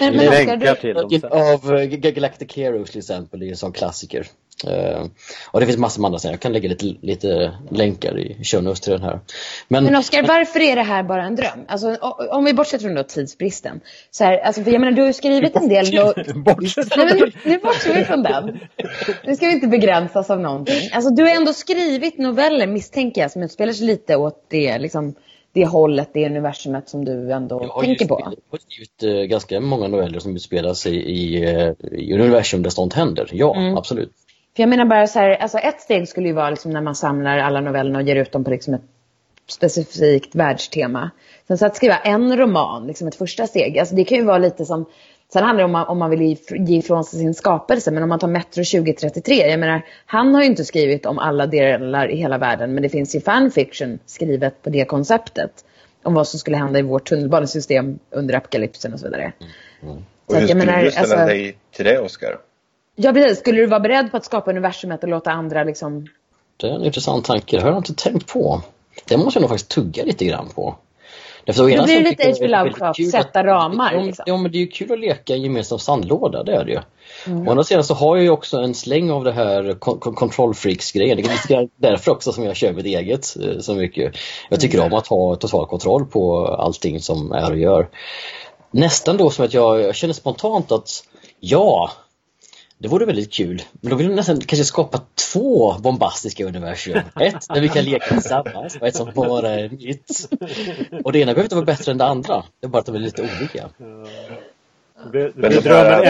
Men, 0.00 0.16
men 0.16 0.58
du, 0.58 0.74
till 0.74 0.94
dem 0.94 1.10
sen. 1.10 1.32
Av 1.32 1.76
eh, 1.76 1.84
Galactic 1.86 2.56
Heroes 2.56 2.90
till 2.90 2.98
exempel, 2.98 3.40
det 3.40 3.46
är 3.46 3.50
en 3.50 3.56
sån 3.56 3.72
klassiker. 3.72 4.26
Eh, 4.64 5.04
och 5.50 5.60
det 5.60 5.66
finns 5.66 5.78
massor 5.78 6.00
med 6.00 6.08
andra 6.08 6.18
sen. 6.18 6.30
Jag 6.30 6.40
kan 6.40 6.52
lägga 6.52 6.68
lite, 6.68 6.84
lite 7.00 7.52
länkar 7.70 8.18
i 8.18 8.44
show 8.44 8.62
notes 8.62 8.80
till 8.80 8.92
den 8.92 9.02
här. 9.02 9.20
Men, 9.68 9.84
Men 9.84 9.96
Oskar, 9.96 10.22
varför 10.22 10.60
är 10.60 10.76
det 10.76 10.82
här 10.82 11.02
bara 11.02 11.24
en 11.24 11.36
dröm? 11.36 11.64
Alltså, 11.68 11.96
om 12.30 12.44
vi 12.44 12.54
bortser 12.54 12.78
från 12.78 12.94
då 12.94 13.02
tidsbristen. 13.02 13.80
Så 14.10 14.24
här, 14.24 14.38
alltså, 14.38 14.62
för 14.62 14.70
jag 14.70 14.80
menar, 14.80 14.92
du 14.92 15.02
har 15.02 15.06
ju 15.06 15.12
skrivit 15.12 15.56
en 15.56 15.68
del... 15.68 15.84
Bortsett 16.34 16.96
Nej, 16.96 17.06
men 17.20 17.32
nu 17.44 17.58
bortser 17.58 17.94
vi 17.94 18.04
från 18.04 18.22
den. 18.22 18.58
Nu 19.24 19.36
ska 19.36 19.46
vi 19.46 19.52
inte 19.52 19.68
begränsas 19.68 20.30
av 20.30 20.40
någonting. 20.40 20.90
Alltså, 20.92 21.10
du 21.10 21.22
har 21.22 21.30
ändå 21.30 21.52
skrivit 21.52 22.18
noveller, 22.18 22.66
misstänker 22.66 23.20
jag, 23.20 23.30
som 23.30 23.42
utspelar 23.42 23.72
sig 23.72 23.86
lite 23.86 24.16
åt 24.16 24.46
det, 24.48 24.78
liksom, 24.78 25.14
det 25.56 25.66
hållet, 25.66 26.08
det 26.12 26.26
universumet 26.26 26.88
som 26.88 27.04
du 27.04 27.32
ändå 27.32 27.80
tänker 27.80 28.06
på. 28.06 28.20
jag 28.20 28.32
har 28.50 28.58
skrivit 28.58 29.02
eh, 29.02 29.24
ganska 29.24 29.60
många 29.60 29.88
noveller 29.88 30.18
som 30.18 30.36
utspelar 30.36 30.74
sig 30.74 30.94
i, 30.96 31.44
eh, 31.44 31.70
i 31.92 32.14
universum 32.14 32.62
där 32.62 32.70
sånt 32.70 32.94
händer. 32.94 33.28
Ja, 33.32 33.56
Mm. 33.56 33.76
absolut. 33.76 34.12
För 34.56 34.62
jag 34.62 34.68
menar 34.68 34.84
bara 34.84 35.06
så 35.06 35.18
här, 35.18 35.30
alltså 35.36 35.58
ett 35.58 35.80
steg 35.80 36.08
skulle 36.08 36.26
ju 36.28 36.32
vara 36.34 36.50
liksom 36.50 36.70
när 36.70 36.80
man 36.80 36.94
samlar 36.94 37.38
alla 37.38 37.60
novellerna 37.60 37.98
och 37.98 38.04
ger 38.04 38.16
ut 38.16 38.32
dem 38.32 38.44
på 38.44 38.50
liksom 38.50 38.74
ett 38.74 38.82
specifikt 39.48 40.34
världstema. 40.34 41.10
Sen 41.48 41.58
så 41.58 41.66
att 41.66 41.76
skriva 41.76 41.96
en 41.96 42.36
roman, 42.36 42.86
liksom 42.86 43.08
ett 43.08 43.14
första 43.14 43.46
steg, 43.46 43.78
alltså 43.78 43.94
det 43.94 44.04
kan 44.04 44.18
ju 44.18 44.24
vara 44.24 44.38
lite 44.38 44.64
som 44.64 44.84
Sen 45.32 45.44
handlar 45.44 45.58
det 45.62 45.64
om 45.64 45.72
man, 45.72 45.86
om 45.86 45.98
man 45.98 46.10
vill 46.10 46.36
ge 46.50 46.78
ifrån 46.78 47.04
sig 47.04 47.18
sin 47.18 47.34
skapelse. 47.34 47.90
Men 47.90 48.02
om 48.02 48.08
man 48.08 48.18
tar 48.18 48.28
Metro 48.28 48.64
2033. 48.64 49.34
Jag 49.50 49.60
menar, 49.60 49.82
han 50.06 50.34
har 50.34 50.42
ju 50.42 50.48
inte 50.48 50.64
skrivit 50.64 51.06
om 51.06 51.18
alla 51.18 51.46
delar 51.46 52.10
i 52.10 52.16
hela 52.16 52.38
världen. 52.38 52.74
Men 52.74 52.82
det 52.82 52.88
finns 52.88 53.14
ju 53.14 53.20
fanfiction 53.20 53.98
skrivet 54.06 54.62
på 54.62 54.70
det 54.70 54.84
konceptet. 54.84 55.64
Om 56.02 56.14
vad 56.14 56.28
som 56.28 56.38
skulle 56.38 56.56
hända 56.56 56.78
i 56.78 56.82
vårt 56.82 57.08
tunnelbanesystem 57.08 57.98
under 58.10 58.34
apokalypsen 58.34 58.92
och 58.92 59.00
så 59.00 59.06
vidare. 59.06 59.32
Och 59.80 59.96
Så 60.28 60.36
hur 60.36 60.42
att 60.44 60.48
jag 60.48 60.48
skulle 60.48 60.54
menar, 60.54 60.82
du 60.84 60.90
ställa 60.90 61.14
alltså- 61.14 61.26
dig 61.26 61.56
till 61.72 61.84
det, 61.84 61.98
Oskar? 61.98 62.38
Ja, 62.96 63.12
precis. 63.12 63.38
Skulle 63.38 63.60
du 63.60 63.66
vara 63.66 63.80
beredd 63.80 64.10
på 64.10 64.16
att 64.16 64.24
skapa 64.24 64.50
universumet 64.50 65.02
och 65.02 65.08
låta 65.08 65.30
andra 65.30 65.64
liksom... 65.64 66.06
Det 66.56 66.66
är 66.66 66.70
en 66.70 66.84
intressant 66.84 67.24
tanke. 67.24 67.56
Det 67.56 67.62
har 67.62 67.68
jag 67.68 67.78
inte 67.78 67.94
tänkt 67.94 68.32
på. 68.32 68.62
Det 69.08 69.16
måste 69.16 69.38
jag 69.38 69.42
nog 69.42 69.50
faktiskt 69.50 69.70
tugga 69.70 70.04
lite 70.04 70.24
grann 70.24 70.48
på. 70.54 70.76
Därför 71.46 71.64
blir 71.64 71.76
det 71.76 71.86
sidan 71.88 72.02
lite 72.02 72.28
H.P. 72.28 72.48
Lovecraft, 72.48 73.10
sätta 73.10 73.44
ramar, 73.44 73.92
Ja, 73.94 74.00
liksom. 74.00 74.24
ja, 74.26 74.36
men 74.36 74.52
det 74.52 74.58
är 74.58 74.60
ju 74.60 74.66
kul 74.66 74.92
att 74.92 74.98
leka 74.98 75.32
i 75.32 75.36
en 75.36 75.42
gemensam 75.42 75.78
sandlåda, 75.78 76.42
det 76.42 76.54
är 76.56 76.64
det 76.64 76.70
ju. 76.72 76.78
Mm. 77.26 77.48
Å 77.48 77.50
andra 77.50 77.64
sidan 77.64 77.84
så 77.84 77.94
har 77.94 78.16
jag 78.16 78.22
ju 78.24 78.30
också 78.30 78.56
en 78.56 78.74
släng 78.74 79.10
av 79.10 79.24
det 79.24 79.32
här 79.32 79.72
kon- 79.78 79.98
kon- 79.98 80.14
control 80.14 80.54
freaks-grejen. 80.54 81.16
Det 81.16 81.54
är 81.54 81.68
därför 81.76 82.10
också 82.12 82.32
som 82.32 82.44
jag 82.44 82.56
kör 82.56 82.72
mitt 82.72 82.86
eget 82.86 83.36
eh, 83.42 83.58
så 83.60 83.74
mycket. 83.74 84.14
Jag 84.50 84.60
tycker 84.60 84.78
Mm. 84.78 84.92
om 84.92 84.98
att 84.98 85.06
ha 85.06 85.36
total 85.36 85.66
kontroll 85.66 86.04
på 86.06 86.46
allting 86.48 87.00
som 87.00 87.32
är 87.32 87.50
och 87.50 87.58
gör. 87.58 87.88
Nästan 88.70 89.16
då 89.16 89.30
som 89.30 89.44
att 89.44 89.54
jag, 89.54 89.80
jag 89.82 89.94
känner 89.94 90.14
spontant 90.14 90.72
att 90.72 90.88
ja, 91.40 91.90
det 92.78 92.88
vore 92.88 93.04
väldigt 93.04 93.32
kul. 93.32 93.62
Men 93.80 93.90
då 93.90 93.96
vill 93.96 94.06
jag 94.06 94.16
nästan 94.16 94.40
kanske 94.40 94.64
skapa 94.64 95.00
två 95.32 95.74
bombastiska 95.78 96.44
universum. 96.44 96.96
Ett 97.20 97.48
där 97.48 97.60
vi 97.60 97.68
kan 97.68 97.84
leka 97.84 98.14
tillsammans 98.14 98.76
och 98.80 98.86
ett 98.86 98.96
som 98.96 99.10
bara 99.14 99.50
är 99.50 99.68
nytt. 99.68 100.28
Och 101.04 101.12
det 101.12 101.18
ena 101.18 101.26
behöver 101.26 101.42
inte 101.42 101.54
vara 101.54 101.64
bättre 101.64 101.92
än 101.92 101.98
det 101.98 102.04
andra. 102.04 102.44
Det 102.60 102.66
är 102.66 102.68
bara 102.68 102.78
att 102.78 102.86
de 102.86 102.94
är 102.94 102.98
lite 102.98 103.22
olika. 103.22 103.68
Det, 105.12 105.18
det, 105.18 105.30
det 105.34 105.48
det 105.48 105.60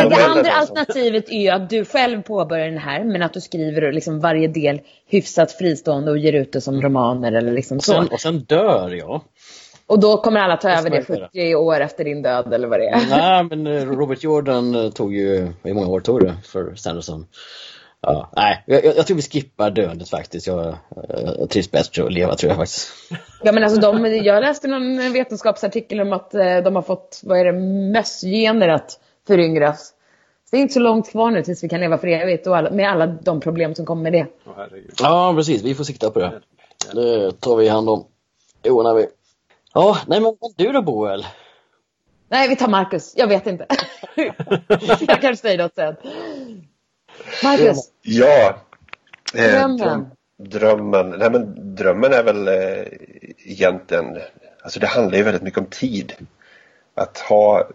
det 0.08 0.26
andra 0.26 0.52
alternativet 0.52 1.28
är 1.28 1.40
ju 1.40 1.48
att 1.48 1.70
du 1.70 1.84
själv 1.84 2.22
påbörjar 2.22 2.66
den 2.66 2.78
här 2.78 3.04
men 3.04 3.22
att 3.22 3.32
du 3.32 3.40
skriver 3.40 3.92
liksom 3.92 4.20
varje 4.20 4.48
del 4.48 4.80
hyfsat 5.06 5.52
fristående 5.52 6.10
och 6.10 6.18
ger 6.18 6.32
ut 6.32 6.52
det 6.52 6.60
som 6.60 6.82
romaner 6.82 7.32
eller 7.32 7.52
liksom 7.52 7.76
Och 7.76 7.84
så. 7.84 7.92
sen, 7.92 8.08
och 8.08 8.20
sen 8.20 8.38
dör 8.38 8.90
jag. 8.90 9.22
Och 9.88 10.00
då 10.00 10.16
kommer 10.16 10.40
alla 10.40 10.56
ta 10.56 10.70
över 10.70 10.90
det 10.90 11.02
ska 11.02 11.12
man 11.12 11.18
göra. 11.20 11.28
70 11.32 11.54
år 11.54 11.80
efter 11.80 12.04
din 12.04 12.22
död 12.22 12.54
eller 12.54 12.68
vad 12.68 12.80
det 12.80 12.88
är. 12.88 13.06
Nej 13.10 13.44
men 13.44 13.66
eh, 13.66 13.84
Robert 13.84 14.22
Jordan 14.22 14.74
eh, 14.74 14.90
tog 14.90 15.14
ju, 15.14 15.48
hur 15.62 15.74
många 15.74 15.88
år 15.88 16.00
tog 16.00 16.20
det 16.20 16.34
för 16.44 16.74
Sanderson? 16.74 17.26
Ja, 18.00 18.30
nej, 18.36 18.64
jag, 18.66 18.84
jag 18.84 19.06
tror 19.06 19.16
vi 19.16 19.22
skippar 19.22 19.70
dödet 19.70 20.08
faktiskt. 20.08 20.46
Jag, 20.46 20.76
jag, 20.96 21.36
jag 21.38 21.50
trivs 21.50 21.70
bättre 21.70 22.04
att 22.04 22.12
leva 22.12 22.34
tror 22.34 22.50
jag 22.50 22.56
faktiskt. 22.56 22.88
Ja 23.42 23.52
men 23.52 23.64
alltså 23.64 23.80
de, 23.80 24.06
jag 24.06 24.40
läste 24.40 24.68
någon 24.68 25.12
vetenskapsartikel 25.12 26.00
om 26.00 26.12
att 26.12 26.34
eh, 26.34 26.56
de 26.64 26.76
har 26.76 26.82
fått, 26.82 27.20
vad 27.24 27.38
är 27.38 27.44
det, 27.44 27.52
mössgener 27.92 28.68
att 28.68 29.00
föryngras. 29.26 29.92
Så 30.50 30.56
det 30.56 30.56
är 30.56 30.60
inte 30.60 30.74
så 30.74 30.80
långt 30.80 31.10
kvar 31.10 31.30
nu 31.30 31.42
tills 31.42 31.64
vi 31.64 31.68
kan 31.68 31.80
leva 31.80 31.98
för 31.98 32.08
evigt 32.08 32.46
och 32.46 32.56
alla, 32.56 32.70
med 32.70 32.90
alla 32.90 33.06
de 33.06 33.40
problem 33.40 33.74
som 33.74 33.86
kommer 33.86 34.02
med 34.02 34.12
det. 34.12 34.26
Ja 35.00 35.34
precis, 35.36 35.62
vi 35.62 35.74
får 35.74 35.84
sikta 35.84 36.10
på 36.10 36.18
det. 36.18 36.40
Det 36.92 37.32
tar 37.40 37.56
vi 37.56 37.68
hand 37.68 37.88
om. 37.88 38.04
Jo, 38.62 38.82
när 38.82 38.94
vi... 38.94 39.06
Ja, 39.76 39.98
nej 40.06 40.20
men 40.20 40.36
du 40.56 40.72
då 40.72 40.82
Boel? 40.82 41.26
Nej, 42.28 42.48
vi 42.48 42.56
tar 42.56 42.68
Marcus. 42.68 43.12
Jag 43.16 43.26
vet 43.26 43.46
inte. 43.46 43.66
jag 45.06 45.20
kanske 45.20 45.36
säger 45.36 45.58
något 45.58 45.74
sen. 45.74 45.96
Marcus, 47.44 47.76
Ja. 48.02 48.56
eh, 49.34 49.42
Drömmen. 49.50 49.78
dröm- 49.78 50.10
Drömmen. 50.38 51.10
Nej, 51.10 51.30
men 51.30 51.74
drömmen 51.74 52.12
är 52.12 52.22
väl 52.22 52.48
eh, 52.48 52.86
egentligen, 53.38 54.18
alltså 54.62 54.80
det 54.80 54.86
handlar 54.86 55.18
ju 55.18 55.22
väldigt 55.24 55.42
mycket 55.42 55.58
om 55.58 55.66
tid. 55.66 56.12
Att 56.94 57.18
ha 57.18 57.68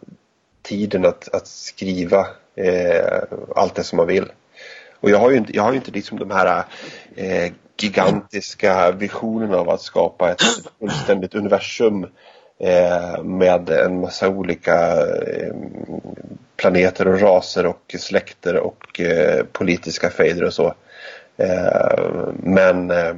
tiden 0.62 1.06
att, 1.06 1.36
att 1.36 1.48
skriva 1.48 2.28
eh, 2.56 3.24
allt 3.56 3.76
det 3.76 3.84
som 3.84 3.98
man 3.98 4.08
vill. 4.08 4.32
Och 5.02 5.10
jag 5.10 5.18
har 5.18 5.32
ju 5.32 5.38
inte, 5.38 5.56
jag 5.56 5.64
har 5.64 5.72
ju 5.72 5.78
inte 5.78 5.92
liksom 5.92 6.20
de 6.20 6.32
här 6.32 6.64
eh, 7.16 7.52
gigantiska 7.78 8.92
visionerna 8.92 9.58
av 9.58 9.70
att 9.70 9.82
skapa 9.82 10.32
ett 10.32 10.42
fullständigt 10.80 11.36
universum 11.36 12.08
eh, 12.60 13.24
med 13.24 13.70
en 13.70 14.02
massa 14.02 14.30
olika 14.30 15.02
eh, 15.02 15.54
planeter 16.58 17.08
och 17.08 17.22
raser 17.22 17.66
och 17.66 17.96
släkter 18.00 18.56
och 18.58 19.00
eh, 19.00 19.46
politiska 19.52 20.10
fejder 20.10 20.44
och 20.44 20.54
så. 20.54 20.74
Eh, 21.38 22.30
men 22.44 22.92
eh, 22.92 23.16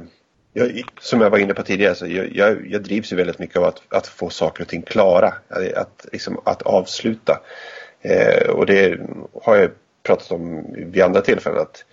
jag, 0.52 0.82
som 1.00 1.20
jag 1.20 1.30
var 1.30 1.38
inne 1.38 1.54
på 1.54 1.62
tidigare, 1.62 1.94
så 1.94 2.06
jag, 2.06 2.36
jag, 2.36 2.66
jag 2.66 2.82
drivs 2.82 3.12
ju 3.12 3.16
väldigt 3.16 3.38
mycket 3.38 3.56
av 3.56 3.64
att, 3.64 3.82
att 3.88 4.06
få 4.06 4.30
saker 4.30 4.62
och 4.62 4.68
ting 4.68 4.82
klara. 4.82 5.34
Att, 5.48 5.72
att, 5.72 6.06
liksom, 6.12 6.40
att 6.44 6.62
avsluta. 6.62 7.40
Eh, 8.02 8.48
och 8.48 8.66
det 8.66 9.00
har 9.42 9.56
jag 9.56 9.70
pratat 10.04 10.32
om 10.32 10.66
vid 10.72 11.02
andra 11.02 11.20
tillfällen. 11.20 11.60
att 11.60 11.84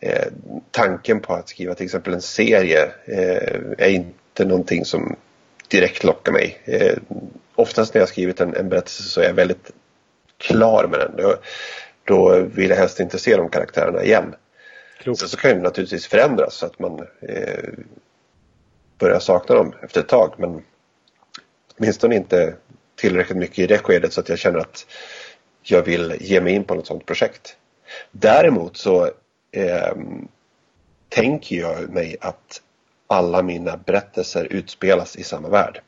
eh, 0.00 0.26
Tanken 0.70 1.20
på 1.20 1.34
att 1.34 1.48
skriva 1.48 1.74
till 1.74 1.84
exempel 1.84 2.14
en 2.14 2.22
serie 2.22 2.82
eh, 3.04 3.62
är 3.78 3.88
inte 3.88 4.44
någonting 4.44 4.84
som 4.84 5.16
direkt 5.68 6.04
lockar 6.04 6.32
mig. 6.32 6.58
Eh, 6.64 6.98
oftast 7.54 7.94
när 7.94 8.00
jag 8.00 8.08
skrivit 8.08 8.40
en, 8.40 8.54
en 8.54 8.68
berättelse 8.68 9.02
så 9.02 9.20
är 9.20 9.24
jag 9.24 9.34
väldigt 9.34 9.70
klar 10.38 10.86
med 10.86 11.00
den. 11.00 11.12
Då, 11.16 11.36
då 12.04 12.40
vill 12.40 12.70
jag 12.70 12.76
helst 12.76 13.00
inte 13.00 13.18
se 13.18 13.36
de 13.36 13.48
karaktärerna 13.48 14.04
igen. 14.04 14.34
Klokt. 14.98 15.20
Sen 15.20 15.28
så 15.28 15.36
kan 15.36 15.50
det 15.50 15.62
naturligtvis 15.62 16.06
förändras 16.06 16.54
så 16.54 16.66
att 16.66 16.78
man 16.78 17.06
eh, 17.20 17.68
börjar 18.98 19.18
sakna 19.18 19.54
dem 19.54 19.74
efter 19.82 20.00
ett 20.00 20.08
tag. 20.08 20.34
Men 20.38 20.62
åtminstone 21.78 22.16
inte 22.16 22.54
tillräckligt 22.96 23.38
mycket 23.38 23.58
i 23.58 23.66
det 23.66 23.78
skedet 23.78 24.12
så 24.12 24.20
att 24.20 24.28
jag 24.28 24.38
känner 24.38 24.58
att 24.58 24.86
jag 25.70 25.82
vill 25.82 26.16
ge 26.20 26.40
mig 26.40 26.54
in 26.54 26.64
på 26.64 26.74
något 26.74 26.86
sådant 26.86 27.06
projekt. 27.06 27.56
Däremot 28.10 28.76
så 28.76 29.04
eh, 29.52 29.92
tänker 31.08 31.56
jag 31.56 31.88
mig 31.88 32.16
att 32.20 32.62
alla 33.06 33.42
mina 33.42 33.76
berättelser 33.76 34.46
utspelas 34.50 35.16
i 35.16 35.22
samma 35.22 35.48
värld. 35.48 35.80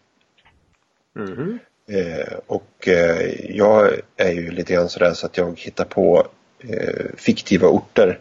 Mhm. 1.15 1.59
Eh, 1.89 2.39
och 2.47 2.89
eh, 2.89 3.51
jag 3.57 3.93
är 4.17 4.33
ju 4.33 4.51
lite 4.51 4.73
grann 4.73 4.89
sådär 4.89 5.13
så 5.13 5.27
att 5.27 5.37
jag 5.37 5.61
hittar 5.61 5.85
på 5.85 6.27
eh, 6.59 7.05
fiktiva 7.17 7.69
orter. 7.69 8.19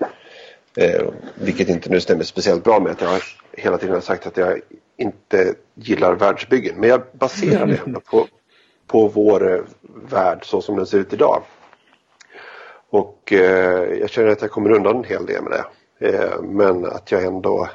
Eh, 0.75 1.05
vilket 1.35 1.69
inte 1.69 1.89
nu 1.89 2.01
stämmer 2.01 2.23
speciellt 2.23 2.63
bra 2.63 2.79
med 2.79 2.91
att 2.91 3.01
jag 3.01 3.21
hela 3.51 3.77
tiden 3.77 3.93
har 3.93 4.01
sagt 4.01 4.27
att 4.27 4.37
jag 4.37 4.59
inte 4.97 5.53
gillar 5.73 6.15
världsbyggen. 6.15 6.75
Men 6.79 6.89
jag 6.89 7.01
baserar 7.13 7.67
det 7.67 7.79
ändå 7.85 7.99
på, 7.99 8.27
på 8.89 9.07
vår 9.07 9.53
eh, 9.53 9.61
värld 10.09 10.45
så 10.45 10.61
som 10.61 10.75
den 10.75 10.85
ser 10.85 10.97
ut 10.97 11.13
idag. 11.13 11.41
Och 12.89 13.33
eh, 13.33 13.99
jag 13.99 14.09
känner 14.09 14.29
att 14.29 14.41
jag 14.41 14.51
kommer 14.51 14.71
undan 14.71 14.97
en 14.97 15.03
hel 15.03 15.25
del 15.25 15.43
med 15.43 15.51
det. 15.51 15.65
Eh, 16.07 16.41
men 16.41 16.85
att 16.85 17.11
jag 17.11 17.23
ändå 17.23 17.69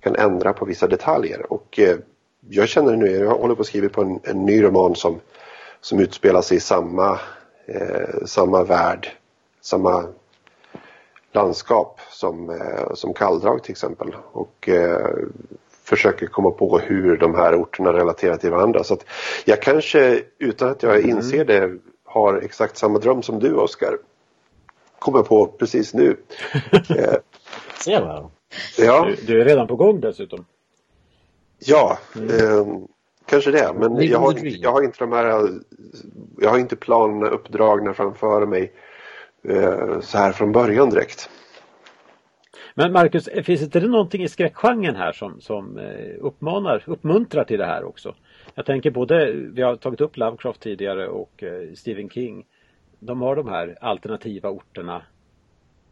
kan 0.00 0.16
ändra 0.16 0.52
på 0.52 0.64
vissa 0.64 0.86
detaljer. 0.86 1.52
Och 1.52 1.78
eh, 1.78 1.96
jag 2.48 2.68
känner 2.68 2.96
nu, 2.96 3.10
jag 3.10 3.38
håller 3.38 3.54
på 3.54 3.60
att 3.60 3.66
skriva 3.66 3.88
på 3.88 4.02
en, 4.02 4.20
en 4.22 4.46
ny 4.46 4.62
roman 4.62 4.94
som, 4.94 5.20
som 5.80 6.00
utspelar 6.00 6.42
sig 6.42 6.56
i 6.56 6.60
samma, 6.60 7.20
eh, 7.66 8.24
samma 8.26 8.64
värld, 8.64 9.08
samma 9.60 10.04
landskap 11.32 12.00
som, 12.10 12.50
eh, 12.50 12.94
som 12.94 13.14
Kalldrag 13.14 13.62
till 13.62 13.72
exempel. 13.72 14.16
Och 14.32 14.68
eh, 14.68 15.16
försöker 15.96 16.26
komma 16.26 16.50
på 16.50 16.78
hur 16.78 17.16
de 17.16 17.34
här 17.34 17.62
orterna 17.62 17.92
relaterar 17.92 18.36
till 18.36 18.50
varandra. 18.50 18.84
Så 18.84 18.94
att 18.94 19.04
jag 19.44 19.62
kanske, 19.62 20.22
utan 20.38 20.68
att 20.68 20.82
jag 20.82 21.00
inser 21.00 21.44
det, 21.44 21.78
har 22.04 22.34
exakt 22.36 22.76
samma 22.76 22.98
dröm 22.98 23.22
som 23.22 23.38
du 23.38 23.54
Oskar. 23.54 23.98
kom 24.98 25.14
jag 25.14 25.28
på 25.28 25.46
precis 25.46 25.94
nu. 25.94 26.16
Eh, 26.72 27.14
Ser 27.84 28.00
man. 28.04 28.30
ja, 28.78 29.04
Du, 29.06 29.26
du 29.26 29.40
är 29.40 29.44
redan 29.44 29.66
på 29.66 29.76
gång 29.76 30.00
dessutom. 30.00 30.44
ja 31.58 31.98
eh, 32.14 32.66
kanske 33.26 33.50
det. 33.50 33.72
Men 33.78 34.06
jag 34.06 34.18
har, 34.18 34.30
inte, 34.30 34.48
jag 34.48 34.72
har 34.72 34.82
inte 34.82 34.98
de 34.98 35.12
här, 35.12 35.48
jag 36.38 36.50
har 36.50 36.58
inte 36.58 36.76
planerna 36.76 37.26
uppdragna 37.28 37.94
framför 37.94 38.46
mig 38.46 38.72
eh, 39.48 40.00
så 40.00 40.18
här 40.18 40.32
från 40.32 40.52
början 40.52 40.90
direkt. 40.90 41.28
Men 42.74 42.92
Marcus, 42.92 43.28
finns 43.44 43.62
inte 43.62 43.80
det 43.80 43.88
någonting 43.88 44.22
i 44.22 44.28
skräckgenren 44.28 44.96
här 44.96 45.12
som, 45.12 45.40
som 45.40 45.78
eh, 45.78 46.14
uppmanar, 46.20 46.82
uppmuntrar 46.86 47.44
till 47.44 47.58
det 47.58 47.66
här 47.66 47.84
också? 47.84 48.14
Jag 48.54 48.66
tänker 48.66 48.90
både, 48.90 49.32
vi 49.32 49.62
har 49.62 49.76
tagit 49.76 50.00
upp 50.00 50.16
Lovecraft 50.16 50.60
tidigare 50.60 51.08
och 51.08 51.42
eh, 51.42 51.72
Stephen 51.74 52.10
King. 52.10 52.46
De 52.98 53.20
har 53.22 53.36
de 53.36 53.48
här 53.48 53.78
alternativa 53.80 54.48
orterna 54.50 55.02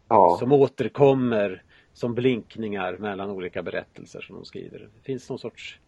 Ja. 0.09 0.37
som 0.41 0.53
återkommer 0.53 1.63
som 1.93 2.15
blinkningar 2.15 2.97
mellan 2.97 3.31
olika 3.31 3.63
berättelser 3.63 4.21
som 4.21 4.37
de 4.37 4.45
skriver. 4.45 4.79
Det 4.79 5.03
finns 5.03 5.29
någon 5.31 5.39
sorts 5.39 5.79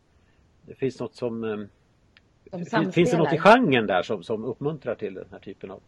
Det 0.66 0.74
finns 0.74 1.00
något 1.00 1.14
som 1.14 1.44
eh, 1.44 1.57
De 2.50 2.64
fin- 2.64 2.92
Finns 2.92 3.11
det 3.11 3.16
något 3.18 3.33
i 3.33 3.38
genren 3.38 3.87
där 3.87 4.02
som, 4.02 4.22
som 4.22 4.44
uppmuntrar 4.44 4.94
till 4.94 5.14
den 5.14 5.26
här 5.31 5.38
typen 5.38 5.70
av 5.70 5.81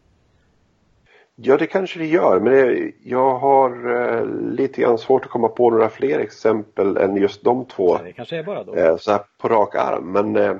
Ja, 1.35 1.57
det 1.57 1.67
kanske 1.67 1.99
det 1.99 2.05
gör, 2.05 2.39
men 2.39 2.53
det, 2.53 2.91
jag 3.03 3.35
har 3.39 3.95
eh, 3.95 4.25
lite 4.51 4.81
grann 4.81 4.97
svårt 4.97 5.25
att 5.25 5.31
komma 5.31 5.47
på 5.47 5.69
några 5.69 5.89
fler 5.89 6.19
exempel 6.19 6.97
än 6.97 7.15
just 7.15 7.43
de 7.43 7.65
två 7.65 7.97
Det 7.97 8.11
kanske 8.11 8.37
är 8.37 8.43
bara 8.43 8.63
då. 8.63 8.75
eh, 8.75 8.97
så 8.97 9.11
här 9.11 9.21
på 9.37 9.49
rak 9.49 9.75
arm. 9.75 10.11
Men 10.11 10.35
eh, 10.35 10.55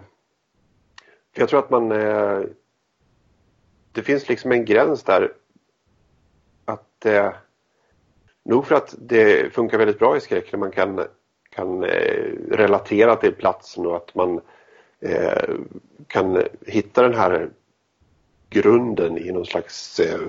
jag 1.35 1.49
tror 1.49 1.59
att 1.59 1.69
man... 1.69 1.91
Eh, 1.91 2.39
det 3.91 4.01
finns 4.01 4.29
liksom 4.29 4.51
en 4.51 4.65
gräns 4.65 5.03
där 5.03 5.31
att 6.65 7.05
eh, 7.05 7.31
nog 8.43 8.65
för 8.67 8.75
att 8.75 8.95
det 8.99 9.53
funkar 9.53 9.77
väldigt 9.77 9.99
bra 9.99 10.17
i 10.17 10.21
skräck 10.21 10.51
när 10.51 10.59
man 10.59 10.71
kan, 10.71 11.05
kan 11.49 11.83
relatera 12.51 13.15
till 13.15 13.33
platsen 13.33 13.85
och 13.85 13.95
att 13.95 14.15
man 14.15 14.41
kan 16.07 16.43
hitta 16.65 17.01
den 17.01 17.13
här 17.13 17.49
grunden 18.49 19.17
i 19.17 19.31
någon 19.31 19.45
slags 19.45 19.99
eh, 19.99 20.19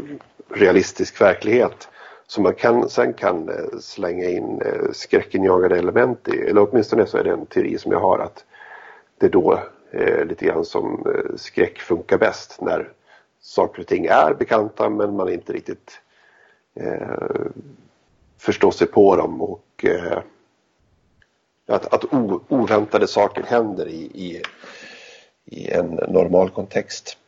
realistisk 0.49 1.21
verklighet 1.21 1.89
som 2.27 2.43
man 2.43 2.55
kan, 2.55 2.89
sen 2.89 3.15
kan 3.15 3.49
eh, 3.49 3.79
slänga 3.81 4.29
in 4.31 4.63
eh, 4.63 4.93
skräckinjagade 4.93 5.79
element 5.79 6.29
i. 6.29 6.37
Eller 6.37 6.69
åtminstone 6.71 7.07
så 7.07 7.19
är 7.19 7.25
det 7.25 7.31
en 7.31 7.47
teori 7.47 7.79
som 7.79 7.93
jag 7.93 8.01
har 8.01 8.19
att 8.19 8.45
det 9.19 9.27
är 9.27 9.31
då 9.31 9.63
eh, 9.91 10.25
lite 10.25 10.45
grann 10.45 10.65
som 10.65 11.07
eh, 11.07 11.37
skräck 11.37 11.79
funkar 11.81 12.19
bäst 12.19 12.61
när 12.61 12.93
saker 13.41 13.81
och 13.81 13.87
ting 13.87 14.07
är 14.07 14.35
bekanta 14.35 14.89
men 14.91 15.17
man 15.17 15.29
inte 15.29 15.53
riktigt 15.53 16.01
eh, 16.75 17.47
förstår 18.39 18.71
sig 18.71 18.87
på 18.87 19.17
dem 19.17 19.43
och 19.43 19.85
eh, 19.85 20.19
att, 21.67 21.95
att 21.95 22.05
o, 22.05 22.41
oväntade 22.49 23.07
saker 23.07 23.43
händer 23.43 23.89
i, 23.89 24.11
i, 24.15 24.43
i 25.45 25.71
en 25.71 25.87
normal 26.09 26.51
kontext. 26.51 27.19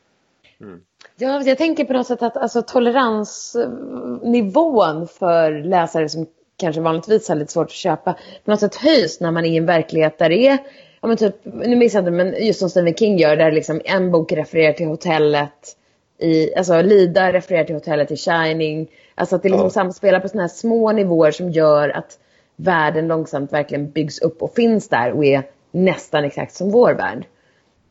Ja, 1.17 1.43
jag 1.43 1.59
tänker 1.59 1.85
på 1.85 1.93
något 1.93 2.07
sätt 2.07 2.23
att 2.23 2.37
alltså, 2.37 2.63
toleransnivån 2.63 5.09
för 5.09 5.65
läsare 5.65 6.09
som 6.09 6.27
kanske 6.57 6.81
vanligtvis 6.81 7.29
har 7.29 7.37
lite 7.37 7.53
svårt 7.53 7.67
att 7.67 7.73
köpa 7.73 8.13
på 8.45 8.51
något 8.51 8.61
sätt 8.61 8.75
höjs 8.75 9.21
när 9.21 9.31
man 9.31 9.45
är 9.45 9.49
i 9.51 9.57
en 9.57 9.67
verklighet 9.67 10.19
där 10.19 10.29
det 10.29 10.47
är, 10.47 10.59
ja 11.01 11.09
men 11.09 11.17
typ, 11.17 11.35
nu 11.43 11.77
minns 11.77 11.95
jag 11.95 12.01
inte, 12.01 12.11
men 12.11 12.47
just 12.47 12.61
som 12.61 12.71
Stephen 12.71 12.95
King 12.95 13.19
gör, 13.19 13.37
där 13.37 13.53
liksom 13.53 13.81
en 13.85 14.11
bok 14.11 14.33
refererar 14.33 14.73
till 14.73 14.87
hotellet 14.87 15.77
i, 16.19 16.55
alltså 16.55 16.83
Lida 16.83 17.33
refererar 17.33 17.65
till 17.65 17.75
hotellet 17.75 18.11
i 18.11 18.17
Shining. 18.17 18.89
Alltså 19.15 19.37
att 19.37 19.43
det 19.43 19.49
liksom 19.49 19.67
Ja. 19.67 19.71
samspelar 19.71 20.21
på 20.21 20.29
sådana 20.29 20.43
här 20.43 20.49
små 20.49 20.93
nivåer 20.93 21.31
som 21.31 21.51
gör 21.51 21.89
att 21.89 22.19
världen 22.57 23.09
långsamt 23.09 23.53
verkligen 23.53 23.91
byggs 23.91 24.19
upp 24.19 24.43
och 24.43 24.55
finns 24.55 24.89
där 24.89 25.13
och 25.13 25.25
är 25.25 25.43
nästan 25.71 26.25
exakt 26.25 26.55
som 26.55 26.71
vår 26.71 26.95
värld. 26.95 27.27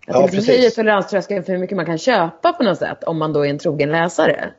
Att 0.07 0.13
Ja, 0.15 0.19
det 0.19 0.21
liksom 0.25 0.37
precis. 0.37 0.55
höjer 0.57 0.69
toleranströskeln 0.69 1.43
för 1.43 1.51
hur 1.53 1.59
mycket 1.59 1.75
man 1.77 1.85
kan 1.85 1.97
köpa 1.97 2.53
på 2.53 2.63
något 2.63 2.77
sätt 2.77 3.03
om 3.03 3.17
man 3.17 3.33
då 3.33 3.45
är 3.45 3.49
en 3.49 3.57
trogen 3.59 3.91
läsare. 3.91 4.49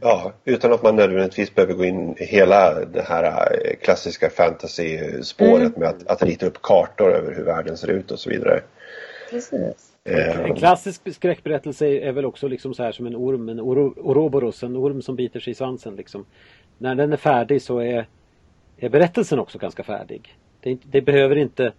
Ja, 0.00 0.32
utan 0.44 0.72
att 0.72 0.82
man 0.82 0.96
nödvändigtvis 0.96 1.54
behöver 1.54 1.74
gå 1.74 1.84
in 1.84 2.16
i 2.18 2.24
hela 2.24 2.84
det 2.84 3.02
här 3.02 3.24
eh, 3.24 3.76
klassiska 3.82 4.30
fantasy-spåret 4.30 5.60
Mm. 5.76 5.80
med 5.80 5.88
att, 5.88 6.06
att 6.06 6.22
rita 6.22 6.46
upp 6.46 6.62
kartor 6.62 7.12
över 7.12 7.34
hur 7.34 7.44
världen 7.44 7.76
ser 7.76 7.88
ut 7.90 8.10
och 8.10 8.18
så 8.18 8.30
vidare. 8.30 8.60
Precis. 9.30 9.92
Eh, 10.04 10.40
En 10.40 10.54
klassisk 10.54 11.14
skräckberättelse 11.14 11.86
är 11.86 12.12
väl 12.12 12.24
också 12.24 12.48
liksom 12.48 12.74
så 12.74 12.82
här 12.82 12.92
som 12.92 13.06
en 13.06 13.16
orm, 13.16 13.48
en 13.48 13.60
oro, 13.60 13.94
oroboros, 13.96 14.62
en 14.62 14.76
orm 14.76 15.02
som 15.02 15.16
biter 15.16 15.40
sig 15.40 15.50
i 15.50 15.54
svansen 15.54 15.96
liksom. 15.96 16.24
När 16.78 16.94
den 16.94 17.12
är 17.12 17.16
färdig 17.16 17.62
så 17.62 17.78
är, 17.78 18.06
är 18.78 18.88
berättelsen 18.88 19.38
också 19.38 19.58
ganska 19.58 19.82
färdig. 19.82 20.36
Det, 20.60 20.78
det 20.84 21.00
behöver 21.00 21.36
inte, 21.36 21.72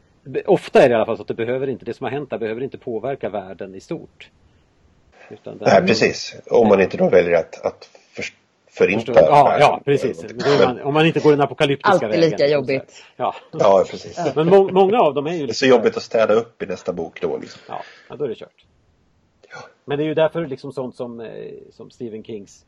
ofta 0.46 0.84
är 0.84 0.90
det 0.90 0.94
i 0.94 0.96
alla 0.96 1.06
fall 1.06 1.16
så 1.18 1.22
att 1.22 1.28
det 1.28 1.34
behöver 1.34 1.68
inte, 1.68 1.86
det 1.86 1.94
som 1.94 2.04
har 2.04 2.12
hänt 2.12 2.30
där 2.30 2.38
behöver 2.38 2.62
inte 2.64 2.78
påverka 2.78 3.30
världen 3.30 3.76
i 3.76 3.80
stort. 3.80 4.30
Utan 5.30 5.58
Nej, 5.62 5.82
precis. 5.88 6.36
Om 6.52 6.68
man 6.68 6.82
inte 6.82 6.98
då 6.98 7.10
väljer 7.10 7.40
att, 7.40 7.66
att 7.66 7.90
för, 8.16 8.26
förinta 8.72 9.06
Förstår- 9.14 9.24
Ja, 9.30 9.44
världen. 9.44 9.60
ja 9.62 9.82
precis. 9.86 10.26
Man, 10.66 10.82
om 10.82 10.94
man 10.94 11.06
inte 11.06 11.20
går 11.20 11.32
den 11.32 11.42
apokalyptiska 11.42 11.92
Alltid 11.92 12.10
vägen. 12.10 12.30
lika 12.30 12.48
jobbigt. 12.48 13.04
Ja. 13.16 13.36
Ja, 13.52 13.86
precis. 13.92 14.20
Men 14.36 14.48
må, 14.50 14.72
många 14.72 15.00
av 15.00 15.14
dem 15.14 15.28
är 15.28 15.32
ju 15.32 15.38
Det 15.38 15.44
är 15.44 15.48
lite 15.48 15.60
så 15.60 15.66
jobbigt 15.66 15.98
att 15.98 16.04
städa 16.04 16.34
upp 16.34 16.62
i 16.62 16.66
nästa 16.66 16.94
bok 16.94 17.22
då. 17.22 17.38
Liksom. 17.38 17.62
Ja, 17.68 17.82
ja, 18.10 18.16
då 18.16 18.24
är 18.26 18.30
det 18.30 18.36
kört. 18.36 18.66
Ja. 19.50 19.58
Men 19.86 19.98
det 19.98 20.04
är 20.04 20.08
ju 20.08 20.14
därför 20.14 20.48
liksom 20.48 20.72
sånt 20.74 20.96
som, 20.96 21.20
eh, 21.20 21.54
som 21.72 21.90
Stephen 21.90 22.24
Kings 22.24 22.66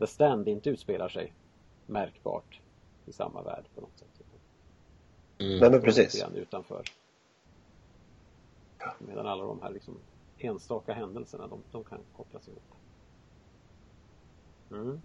The 0.00 0.06
Stand 0.06 0.48
inte 0.48 0.70
utspelar 0.70 1.08
sig 1.08 1.32
märkbart 1.86 2.60
i 3.06 3.12
samma 3.12 3.42
värld 3.42 3.64
på 3.74 3.80
något 3.80 3.98
sätt. 3.98 4.08
Mm. 5.38 5.58
Nej, 5.58 5.70
men 5.70 5.82
precis. 5.82 6.24
utanför. 6.34 6.82
Medan 8.98 9.26
alla 9.26 9.44
de 9.44 9.62
här 9.62 9.70
liksom 9.70 9.94
enstaka 10.38 10.92
händelserna, 10.92 11.46
de, 11.46 11.58
de 11.72 11.84
kan 11.84 11.98
kopplas 12.16 12.48
ihop. 12.48 12.62
Mm. 14.70 15.00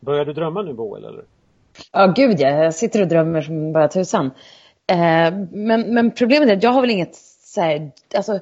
Börjar 0.00 0.24
du 0.24 0.32
drömma 0.32 0.62
nu 0.62 0.72
Boel 0.72 1.04
eller? 1.04 1.24
Ja, 1.92 2.12
gud 2.16 2.40
ja. 2.40 2.48
Jag 2.48 2.74
sitter 2.74 3.02
och 3.02 3.08
drömmer 3.08 3.42
som 3.42 3.72
bara 3.72 3.88
tusan. 3.88 4.26
Eh, 4.86 5.34
men, 5.50 5.94
men 5.94 6.10
problemet 6.10 6.48
är 6.48 6.56
att 6.56 6.62
jag 6.62 6.70
har 6.70 6.80
väl 6.80 6.90
inget 6.90 7.14
så 7.40 7.60
här, 7.60 7.90
alltså 8.14 8.40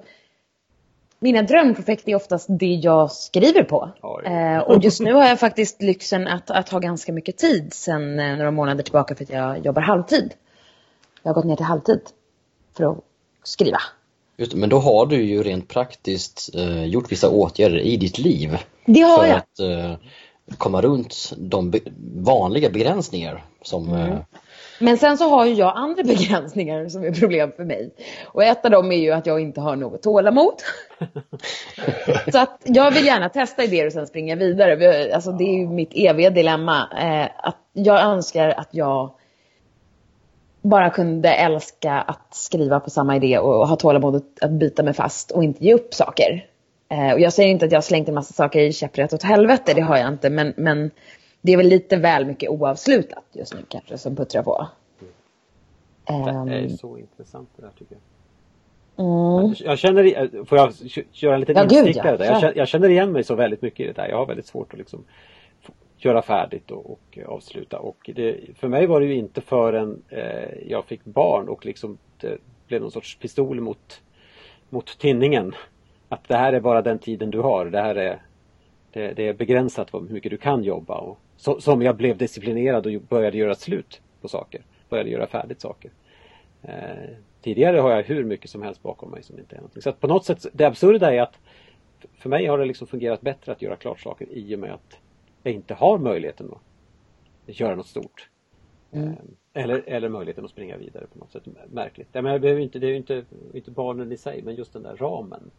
mina 1.19 1.43
drömprojekt 1.43 2.09
är 2.09 2.15
oftast 2.15 2.47
det 2.49 2.75
jag 2.75 3.13
skriver 3.13 3.63
på. 3.63 3.91
Eh, 4.25 4.59
och 4.59 4.85
just 4.85 5.01
nu 5.01 5.13
har 5.13 5.25
jag 5.25 5.41
faktiskt 5.41 5.83
lyxen 5.83 6.27
att, 6.27 6.51
att 6.51 6.69
ha 6.69 6.79
ganska 6.79 7.13
mycket 7.13 7.39
tid 7.39 7.73
sen 7.73 8.21
eh, 8.21 8.37
några 8.37 8.51
månader 8.51 8.83
tillbaka 8.83 9.15
för 9.15 9.25
att 9.25 9.31
jag 9.31 9.67
jobbar 9.67 9.83
halvtid. 9.83 10.35
Jag 11.23 11.31
har 11.31 11.35
gått 11.35 11.45
ner 11.45 11.57
till 11.57 11.65
halvtid 11.65 12.01
för 12.77 12.85
att 12.93 12.99
skriva. 13.43 13.79
Just, 14.37 14.55
men 14.55 14.69
då 14.69 14.79
har 14.79 15.07
du 15.07 15.23
ju 15.23 15.43
rent 15.43 15.69
praktiskt 15.69 16.51
eh, 16.55 16.85
gjort 16.85 17.13
vissa 17.13 17.31
åtgärder 17.31 17.79
i 17.79 17.97
ditt 17.97 18.19
liv 18.19 18.59
Det 18.87 19.01
har 19.01 19.19
för 19.19 19.27
jag. 19.27 19.37
att 19.37 19.61
eh, 19.61 19.95
komma 20.59 20.81
runt 20.83 21.33
de 21.39 21.71
be- 21.71 21.79
vanliga 22.17 22.71
begränsningar 22.71 23.45
som 23.63 23.89
Mm. 23.89 24.13
eh, 24.13 24.19
Men 24.81 24.99
sen 24.99 25.19
så 25.19 25.29
har 25.29 25.47
ju 25.47 25.53
jag 25.55 25.77
andra 25.77 26.03
begränsningar 26.05 26.89
som 26.89 27.05
är 27.05 27.13
problem 27.13 27.53
för 27.57 27.65
mig. 27.65 27.91
Och 28.27 28.45
ett 28.45 28.65
av 28.65 28.71
dem 28.71 28.93
är 28.93 28.97
ju 28.97 29.11
att 29.13 29.27
jag 29.27 29.41
inte 29.41 29.61
har 29.61 29.77
något 29.77 30.03
tålamod. 30.03 30.55
så 32.33 32.39
att 32.39 32.63
jag 32.65 32.91
vill 32.91 33.07
gärna 33.07 33.29
testa 33.29 33.65
idéer 33.65 33.87
och 33.87 33.93
sen 33.93 34.07
springa 34.07 34.37
vidare. 34.37 34.77
Vi- 34.77 35.13
Alltså 35.13 35.33
det 35.33 35.45
är 35.45 35.55
ju 35.59 35.67
mitt 35.69 35.91
eviga 35.95 36.31
dilemma. 36.31 36.89
Eh, 37.01 37.31
att 37.49 37.57
jag 37.73 38.01
önskar 38.03 38.49
att 38.49 38.69
jag 38.71 39.11
bara 40.63 40.91
kunde 40.91 41.29
älska 41.35 41.93
att 41.93 42.35
skriva 42.35 42.81
på 42.81 42.91
samma 42.91 43.17
idé 43.17 43.39
och 43.39 43.69
ha 43.69 43.77
tålamod 43.77 44.23
att- 44.41 44.51
bita 44.51 44.83
mig 44.83 44.95
fast 44.95 45.31
och 45.31 45.45
inte 45.45 45.65
ge 45.65 45.75
upp 45.75 45.95
saker. 45.95 46.47
Eh, 46.89 47.13
och 47.13 47.21
jag 47.21 47.33
säger 47.33 47.51
inte 47.51 47.65
att 47.67 47.73
jag 47.73 47.77
har 47.77 47.83
slängt 47.83 48.09
en 48.09 48.15
massa 48.15 48.33
saker 48.35 48.61
i 48.61 48.73
käpprätt 48.73 49.13
åt 49.13 49.23
helvete, 49.23 49.73
det 49.75 49.81
har 49.81 49.97
jag 49.97 50.09
inte. 50.09 50.31
Men, 50.31 50.53
men 50.57 50.91
det 51.43 51.53
är 51.53 51.57
väl 51.57 51.67
lite 51.69 51.97
väl 51.97 52.27
mycket 52.27 52.51
oavslutat 52.51 53.25
just 53.33 53.55
nu 53.55 53.61
kanske 53.69 53.99
som 53.99 54.17
puttrar 54.17 54.43
på. 54.43 54.69
Det 56.07 56.13
är 56.13 56.29
Ehm, 56.53 56.69
så 56.77 56.99
intressant 56.99 57.49
det 57.57 57.63
där 57.63 57.71
tycker 57.79 57.97
jag. 58.97 59.07
mm. 59.07 59.55
Jag 59.59 59.79
känner, 59.79 60.05
i- 60.05 60.45
får 60.47 60.59
jag 60.59 60.73
köra 61.13 61.35
en 61.35 61.41
liten 61.41 61.57
Ja, 61.57 61.63
instickare 61.63 62.11
ja. 62.11 62.17
där? 62.17 62.25
Jag 62.27 62.41
känner, 62.41 62.55
jag 62.59 62.69
känner 62.69 62.89
igen 62.89 63.13
mig 63.13 63.25
så 63.25 63.35
väldigt 63.35 63.63
mycket 63.63 63.81
i 63.81 63.87
det 63.87 63.93
där. 63.93 64.09
Jag 64.09 64.17
har 64.17 64.27
väldigt 64.27 64.47
svårt 64.47 64.73
att 64.73 64.79
liksom 64.79 65.05
göra 66.05 66.23
färdigt 66.23 66.71
och, 66.71 66.91
och 66.91 67.19
avsluta. 67.27 67.79
Och 67.79 68.11
det, 68.15 68.39
för 68.57 68.69
mig 68.69 68.87
var 68.87 69.01
det 69.01 69.07
ju 69.07 69.15
inte 69.15 69.41
förrän 69.41 70.03
eh, 70.09 70.69
jag 70.69 70.85
fick 70.85 71.05
barn 71.05 71.49
och 71.49 71.67
liksom 71.67 71.99
det 72.21 72.39
blev 72.69 72.81
någon 72.81 72.91
sorts 72.91 73.19
pistol 73.19 73.61
mot, 73.61 74.03
mot 74.69 74.99
tinningen. 74.99 75.55
Att 76.09 76.29
det 76.29 76.37
här 76.37 76.53
är 76.53 76.61
bara 76.61 76.83
den 76.83 76.99
tiden 76.99 77.31
du 77.31 77.41
har. 77.41 77.67
Det 77.67 77.81
här 77.81 77.95
är, 77.95 78.23
det, 78.93 79.13
det 79.13 79.29
är 79.29 79.35
begränsat 79.35 79.95
hur 79.95 80.01
mycket 80.01 80.31
du 80.31 80.37
kan 80.37 80.65
jobba. 80.65 80.95
Och, 80.95 81.19
så, 81.37 81.61
som 81.61 81.83
jag 81.83 81.97
blev 81.97 82.17
disciplinerad 82.17 82.87
och 82.87 83.03
började 83.09 83.39
göra 83.39 83.55
slut 83.55 84.01
på 84.21 84.29
saker. 84.29 84.63
Började 84.89 85.11
göra 85.11 85.27
färdigt 85.27 85.61
saker. 85.61 85.91
Eh, 86.63 87.11
tidigare 87.43 87.79
har 87.79 87.91
jag 87.91 88.03
hur 88.03 88.25
mycket 88.25 88.51
som 88.51 88.63
helst 88.63 88.83
bakom 88.83 89.11
mig 89.11 89.23
som 89.23 89.39
inte 89.39 89.57
är 89.57 89.59
någonting. 89.61 89.83
Så 89.83 89.91
att 89.91 90.01
på 90.01 90.07
något 90.07 90.25
sätt, 90.25 90.47
det 90.53 90.65
absurda 90.65 91.15
är 91.15 91.23
att 91.23 91.39
för 92.19 92.29
mig 92.29 92.47
har 92.47 92.59
det 92.59 92.65
liksom 92.65 92.87
fungerat 92.87 93.21
bättre 93.21 93.53
att 93.53 93.63
göra 93.63 93.77
klart 93.77 94.01
saker 94.01 94.27
i 94.31 94.55
och 94.55 94.59
med 94.59 94.73
att 94.73 94.99
jag 95.43 95.55
inte 95.55 95.75
har 95.75 95.99
möjligheten 95.99 96.51
att 97.49 97.61
göra 97.61 97.75
något 97.75 97.87
stort. 97.87 98.29
Mm. 98.93 99.09
Eh, 99.09 99.63
Eller, 99.63 99.83
eller 99.87 100.09
möjligheten 100.09 100.45
att 100.45 100.51
springa 100.51 100.77
vidare 100.77 101.07
på 101.13 101.19
något 101.19 101.33
sätt. 101.33 101.43
Märkligt. 101.71 102.09
Jag 102.13 102.23
menar, 102.25 102.35
det, 102.39 102.41
behöver 102.41 102.61
inte, 102.63 102.79
det 102.79 102.87
är 102.87 102.91
ju 102.91 102.97
inte, 102.97 103.25
inte 103.55 103.71
barnen 103.71 104.13
i 104.13 104.17
sig 104.17 104.43
men 104.43 104.55
just 104.55 104.73
den 104.73 104.83
där 104.83 104.97
ramen 104.97 105.51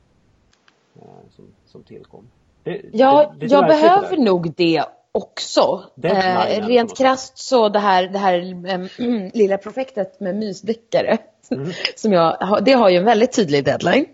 eh, 0.96 1.02
som, 1.36 1.46
som 1.65 1.84
tillkom. 1.84 2.28
Det, 2.63 2.82
Ja, 2.94 3.34
det- 3.34 3.44
lite 3.44 3.56
jag 3.56 3.63
det 3.63 3.67
behöver 3.67 4.17
nog 4.17 4.54
det 4.58 4.84
också. 5.12 5.84
Eh, 6.04 6.67
rent 6.67 6.98
krasst 6.98 7.38
så 7.38 7.70
det 7.70 7.80
här, 7.80 8.08
det 8.08 8.17
här 8.17 8.65
ehm, 9.00 9.30
lilla 9.34 9.58
projektet 9.58 10.20
med 10.20 10.36
mysdeckare. 10.36 11.17
Mm. 11.52 11.70
Som 11.96 12.13
jag, 12.13 12.32
har- 12.38 12.62
det 12.62 12.72
har 12.72 12.89
ju 12.89 12.98
en 12.98 13.06
väldigt 13.06 13.36
tydlig 13.36 13.65
deadline. 13.65 14.06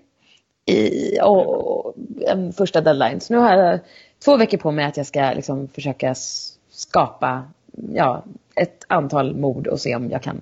I, 0.65 1.19
och 1.23 1.93
en 2.21 2.53
första 2.53 2.81
deadline. 2.81 3.19
Så 3.19 3.33
nu 3.33 3.39
har 3.39 3.53
jag 3.57 3.79
två 4.25 4.37
veckor 4.37 4.57
på 4.57 4.71
mig 4.71 4.85
att 4.85 4.97
jag 4.97 5.05
ska 5.05 5.31
liksom 5.35 5.67
försöka 5.67 6.15
skapa 6.69 7.43
ja, 7.93 8.23
ett 8.55 8.85
antal 8.87 9.35
mord 9.35 9.67
och 9.67 9.79
se 9.79 9.95
om 9.95 10.09
jag 10.09 10.23
kan. 10.23 10.41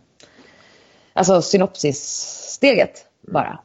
Alltså 1.13 1.41
synopsissteget 1.41 3.05
bara. 3.21 3.59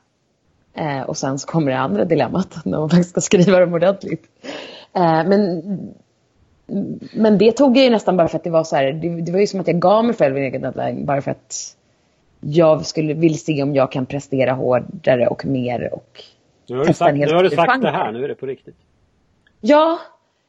Eh, 0.75 1.01
och 1.01 1.17
sen 1.17 1.39
så 1.39 1.47
kommer 1.47 1.73
det 1.73 1.79
andra 1.79 2.05
dilemmat 2.05 2.57
när 2.65 2.79
man 2.79 2.91
faktiskt 2.91 3.11
ska 3.11 3.21
skriva 3.21 3.61
dem 3.61 3.75
ordentligt. 3.75 4.25
Eh, 4.93 5.25
men, 5.25 5.63
men 7.13 7.39
det 7.39 7.53
tog 7.53 7.77
jag 7.77 7.85
ju 7.85 7.91
nästan 7.91 8.17
bara 8.17 8.29
för 8.29 8.37
att 8.37 8.45
det 8.45 8.51
var 8.51 8.65
så 8.65 8.77
här, 8.77 8.93
det, 8.93 9.21
det 9.21 9.33
var 9.33 9.39
ju 9.39 9.47
som 9.47 9.61
att 9.61 9.67
jag 9.67 9.81
gav 9.81 10.05
mig 10.05 10.15
själv 10.15 10.37
en 10.37 10.43
egen 10.43 10.63
deadline 10.63 11.07
bara 11.07 11.23
för 11.23 11.31
att 11.31 11.77
jag 12.41 12.87
skulle, 12.87 13.15
vill 13.15 13.41
se 13.41 13.63
om 13.63 13.75
jag 13.75 13.93
kan 13.93 14.07
prestera 14.07 14.53
hårdare 14.53 15.27
och 15.27 15.47
mer 15.47 15.95
och 15.95 16.25
Nu 16.67 16.77
har 16.77 16.85
du 16.85 16.87
testa 16.87 17.09
en 17.09 17.19
sagt, 17.19 17.31
nu 17.31 17.37
har 17.37 17.43
du 17.43 17.51
sagt 17.51 17.83
det 17.83 17.91
här, 17.91 18.13
nu 18.13 18.25
är 18.25 18.29
det 18.29 18.35
på 18.35 18.47
riktigt. 18.47 18.77
Ja, 19.61 19.99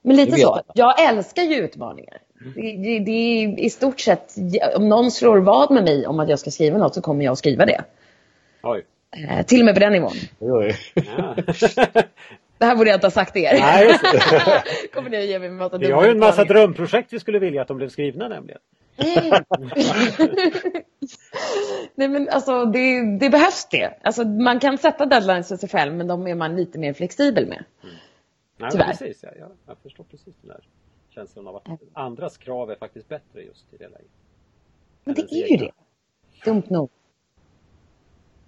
men 0.02 0.16
lite 0.16 0.38
så. 0.38 0.62
Jag 0.74 1.10
älskar 1.10 1.44
ju 1.44 1.56
utmaningar. 1.56 2.18
Det, 2.56 2.62
det, 2.62 3.00
det 3.00 3.12
är 3.12 3.60
i 3.60 3.70
stort 3.70 4.00
sett, 4.00 4.36
om 4.76 4.90
någon 4.90 5.12
slår 5.12 5.38
vad 5.38 5.72
med 5.72 5.84
mig 5.84 6.08
om 6.08 6.20
att 6.20 6.30
jag 6.30 6.40
ska 6.40 6.52
skriva 6.52 6.78
något 6.78 6.94
så 6.94 7.02
kommer 7.02 7.26
jag 7.26 7.32
att 7.32 7.38
skriva 7.38 7.66
det. 7.66 7.84
Oj. 8.64 8.86
Eh, 9.30 9.46
till 9.46 9.60
och 9.60 9.66
med 9.66 9.74
på 9.74 9.80
den 9.80 9.94
nivån. 9.94 10.14
Oj. 10.40 10.76
Ja. 10.94 11.36
Det 12.58 12.66
här 12.66 12.76
borde 12.76 12.90
jag 12.90 12.98
inte 12.98 13.08
ha 13.08 13.12
sagt 13.12 13.34
till 13.34 13.44
er. 13.44 13.60
Nej, 13.60 13.88
just 13.88 14.02
det. 14.02 14.64
kommer 14.94 15.10
ni 15.10 15.18
att 15.18 15.26
ge 15.26 15.40
mig 15.40 15.48
en 15.48 15.56
massa 15.56 15.78
Vi 15.78 15.92
har 15.92 16.06
ju 16.06 16.12
en 16.12 16.20
massa 16.20 16.44
drömprojekt 16.44 17.14
vi 17.14 17.20
skulle 17.20 17.40
vilja 17.40 17.62
att 17.62 17.68
de 17.68 17.78
blev 17.78 17.90
skrivna 17.90 18.28
nämligen. 18.28 18.60
Nej 21.96 22.08
men 22.08 22.30
alltså 22.30 22.66
det, 22.66 23.18
det 23.20 23.30
behövs 23.30 23.68
det. 23.72 23.94
Alltså 24.02 24.24
man 24.24 24.60
kan 24.60 24.78
sätta 24.78 25.06
deadlines 25.06 25.48
för 25.48 25.56
sig 25.56 25.70
själv 25.70 25.94
men 25.94 26.08
de 26.08 26.28
är 26.28 26.36
man 26.36 26.56
lite 26.56 26.80
mer 26.80 26.94
flexibel 26.94 27.48
med. 27.48 27.64
Nej, 28.62 28.72
Tyvärr. 28.72 28.88
precis, 28.88 29.24
ja, 29.24 29.30
jag, 29.40 29.52
jag 29.68 29.78
förstår 29.78 30.04
precis 30.04 30.36
den 30.42 30.50
där 30.50 30.68
känslan 31.10 31.48
av 31.48 31.56
att 31.56 31.68
andras 31.94 32.38
krav 32.38 32.72
är 32.72 32.76
faktiskt 32.76 33.10
bättre 33.10 33.42
just 33.42 33.74
i 33.74 33.78
det 33.78 33.88
läget. 33.90 34.12
Men 35.04 35.16
det 35.16 35.34
är 35.34 35.52
ju 35.52 35.58
det. 35.58 35.72
Dumt 36.46 36.64
nog. 36.70 36.90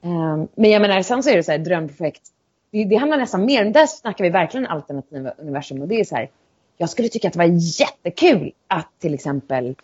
Ehm, 0.01 0.47
men 0.55 0.71
jag 0.71 0.81
menar 0.81 1.01
sen 1.01 1.23
så 1.23 1.29
är 1.29 1.35
det 1.35 1.43
så 1.43 1.51
här 1.51 1.59
drömprojekt. 1.59 2.21
Det, 2.71 2.85
det 2.85 2.95
handlar 2.95 3.17
nästan 3.17 3.45
mer, 3.45 3.65
där 3.65 3.85
snackar 3.85 4.23
vi 4.23 4.29
verkligen 4.29 4.67
alternativa 4.67 5.31
universum 5.31 5.81
och 5.81 5.87
det 5.87 5.99
är 5.99 6.03
så 6.03 6.15
här. 6.15 6.29
Jag 6.77 6.89
skulle 6.89 7.09
tycka 7.09 7.27
att 7.27 7.33
det 7.33 7.39
var 7.39 7.79
jättekul 7.79 8.51
att 8.67 8.89
till 8.99 9.13
exempel 9.13 9.75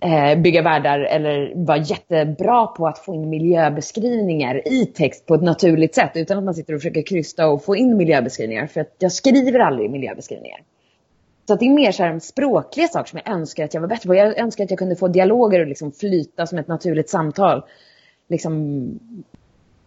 eh, 0.00 0.38
bygga 0.38 0.62
världar 0.62 1.00
eller 1.00 1.52
vara 1.54 1.78
jättebra 1.78 2.66
på 2.66 2.86
att 2.86 2.98
få 2.98 3.14
in 3.14 3.28
miljöbeskrivningar 3.28 4.68
i 4.68 4.86
text 4.86 5.26
på 5.26 5.34
ett 5.34 5.42
naturligt 5.42 5.94
sätt 5.94 6.10
utan 6.14 6.38
att 6.38 6.44
man 6.44 6.54
sitter 6.54 6.74
och 6.74 6.80
försöker 6.80 7.02
krysta 7.02 7.48
och 7.48 7.64
få 7.64 7.76
in 7.76 7.96
miljöbeskrivningar. 7.96 8.66
För 8.66 8.80
att 8.80 8.94
jag 8.98 9.12
skriver 9.12 9.58
aldrig 9.58 9.90
miljöbeskrivningar. 9.90 10.60
Så 11.46 11.54
att 11.54 11.60
det 11.60 11.66
är 11.66 11.70
mer 11.70 11.92
så 11.92 12.02
här 12.02 12.18
språkliga 12.18 12.88
saker 12.88 13.10
som 13.10 13.20
jag 13.24 13.34
önskar 13.34 13.64
att 13.64 13.74
jag 13.74 13.80
var 13.80 13.88
bättre 13.88 14.06
på. 14.06 14.14
Jag 14.14 14.38
önskar 14.38 14.64
att 14.64 14.70
jag 14.70 14.78
kunde 14.78 14.96
få 14.96 15.08
dialoger 15.08 15.62
att 15.62 15.68
liksom 15.68 15.92
flyta 15.92 16.46
som 16.46 16.58
ett 16.58 16.68
naturligt 16.68 17.10
samtal. 17.10 17.62
Liksom, 18.28 18.88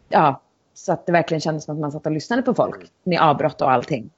ja, 0.10 0.42
så 0.74 0.94
att 0.94 1.06
det 1.06 1.12
verkligen 1.12 1.42
kändes 1.42 1.64
som 1.64 1.76
att 1.76 1.82
man 1.82 1.92
satt 1.92 2.06
och 2.06 2.12
lyssnade 2.12 2.42
på 2.42 2.54
folk 2.54 2.92
med 3.04 3.22
avbrott 3.22 3.62
och 3.62 3.72
allting. 3.72 4.10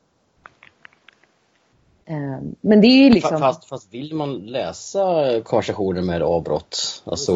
Ehm, 2.05 2.55
Men 2.61 2.81
det 2.81 2.87
är 2.87 3.03
ju 3.03 3.09
liksom... 3.09 3.39
Fast, 3.39 3.65
fast 3.65 3.93
vill 3.93 4.15
man 4.15 4.35
läsa 4.37 5.41
konversationer 5.43 6.01
med 6.01 6.21
avbrott? 6.23 7.03
Alltså, 7.05 7.33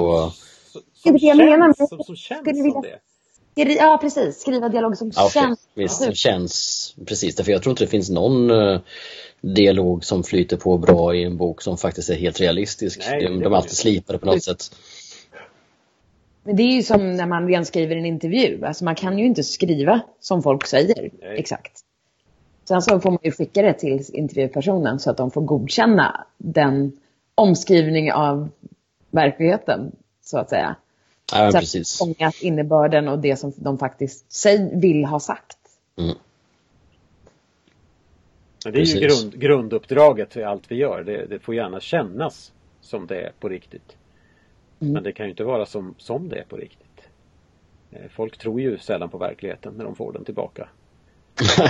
Så- 0.73 0.79
Det 1.03 1.09
är 1.09 1.13
det 1.13 1.19
jag 1.19 1.37
känns- 1.37 1.89
Som, 1.89 2.03
som 2.03 2.15
känns 2.15 2.41
skulle 2.41 2.71
som 2.71 2.81
det. 2.81 3.73
Ja, 3.73 3.97
precis. 4.01 4.39
Skriva 4.39 4.69
dialoger 4.69 4.95
som 4.95 5.11
ja, 5.15 5.29
känns... 5.33 5.59
visst, 5.73 6.07
det 6.07 6.15
känns 6.15 6.95
precis. 7.05 7.35
Därför 7.35 7.51
jag 7.51 7.63
tror 7.63 7.71
inte 7.71 7.83
det 7.83 7.87
finns 7.89 8.09
någon 8.09 8.51
eh, 8.51 8.79
dialog 9.41 10.05
som 10.05 10.23
flyter 10.23 10.57
på 10.57 10.77
bra 10.77 11.15
i 11.15 11.23
en 11.23 11.37
bok 11.37 11.61
som 11.61 11.77
faktiskt 11.77 12.09
är 12.09 12.15
helt 12.15 12.41
realistisk. 12.41 13.01
Nej, 13.09 13.23
de, 13.25 13.39
de 13.39 13.53
är 13.53 13.57
alltid 13.57 13.77
slipade 13.77 14.19
på 14.19 14.25
något 14.25 14.43
sätt. 14.43 14.63
Men 16.43 16.55
det 16.55 16.63
är 16.63 16.71
ju 16.75 16.83
som 16.83 17.15
när 17.15 17.25
man 17.25 17.47
redan 17.47 17.65
skriver 17.65 17.95
en 17.95 18.05
intervju. 18.05 18.65
Alltså 18.65 18.83
man 18.85 18.95
kan 18.95 19.19
ju 19.19 19.25
inte 19.25 19.43
skriva 19.43 20.01
som 20.19 20.43
folk 20.43 20.67
säger. 20.67 20.95
Nej. 21.21 21.39
Exakt. 21.39 21.71
Sen 22.67 22.81
så 22.81 22.99
får 22.99 23.11
man 23.11 23.19
ju 23.23 23.31
skicka 23.31 23.61
det 23.61 23.73
till 23.73 24.05
intervjupersonen 24.13 24.99
så 24.99 25.11
att 25.11 25.17
de 25.17 25.31
får 25.31 25.41
godkänna 25.41 26.25
den 26.37 26.91
omskrivning 27.35 28.13
av 28.13 28.49
verkligheten, 29.11 29.91
så 30.21 30.37
att 30.37 30.49
säga. 30.49 30.75
Ja, 31.31 31.37
så 31.51 31.57
att 31.57 31.61
precis. 31.61 31.97
fångat 31.97 32.41
innebörden 32.41 33.07
och 33.07 33.19
det 33.19 33.35
som 33.35 33.53
de 33.55 33.77
faktiskt 33.77 34.31
säg, 34.31 34.79
vill 34.79 35.05
ha 35.05 35.19
sagt. 35.19 35.57
Mm. 35.97 36.15
Det 38.63 38.79
är 38.79 38.85
ju 38.85 39.07
grund, 39.07 39.39
grunduppdraget 39.39 40.33
för 40.33 40.41
allt 40.41 40.71
vi 40.71 40.75
gör. 40.75 41.03
Det, 41.03 41.25
det 41.25 41.39
får 41.39 41.55
gärna 41.55 41.79
kännas 41.79 42.51
som 42.81 43.07
det 43.07 43.21
är 43.21 43.31
på 43.39 43.49
riktigt. 43.49 43.97
Mm. 44.79 44.93
Men 44.93 45.03
det 45.03 45.11
kan 45.11 45.25
ju 45.25 45.29
inte 45.29 45.43
vara 45.43 45.65
som, 45.65 45.95
som 45.97 46.29
det 46.29 46.39
är 46.39 46.43
på 46.43 46.57
riktigt. 46.57 47.01
Eh, 47.91 48.09
Folk 48.09 48.37
tror 48.37 48.61
ju 48.61 48.77
sällan 48.77 49.09
på 49.09 49.17
verkligheten 49.17 49.73
när 49.77 49.83
de 49.83 49.95
får 49.95 50.13
den 50.13 50.25
tillbaka. 50.25 50.69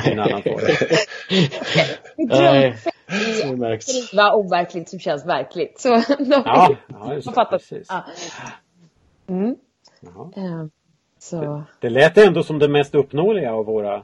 En 0.06 0.20
annan. 0.20 0.44
Nej, 2.18 2.76
det 3.44 3.58
märks. 3.58 3.86
Skriva 3.86 4.34
overkligt 4.34 4.90
som 4.90 5.00
känns 5.00 5.26
verkligt. 5.26 5.80
Så 5.80 5.90
Ja, 6.20 6.76
ja 6.88 7.14
just 7.14 7.36
har 7.36 7.44
det. 7.44 7.50
Precis. 7.50 7.88
Ja. 7.90 8.06
Mm. 9.30 9.56
Jaha. 10.00 10.32
Eh, 10.36 10.66
Så. 11.20 11.64
Det 11.80 11.90
lät 11.90 12.18
ändå 12.18 12.44
som 12.44 12.60
det 12.60 12.68
mest 12.68 12.96
uppnåeliga 12.96 13.54
av 13.54 13.66
våra 13.66 14.04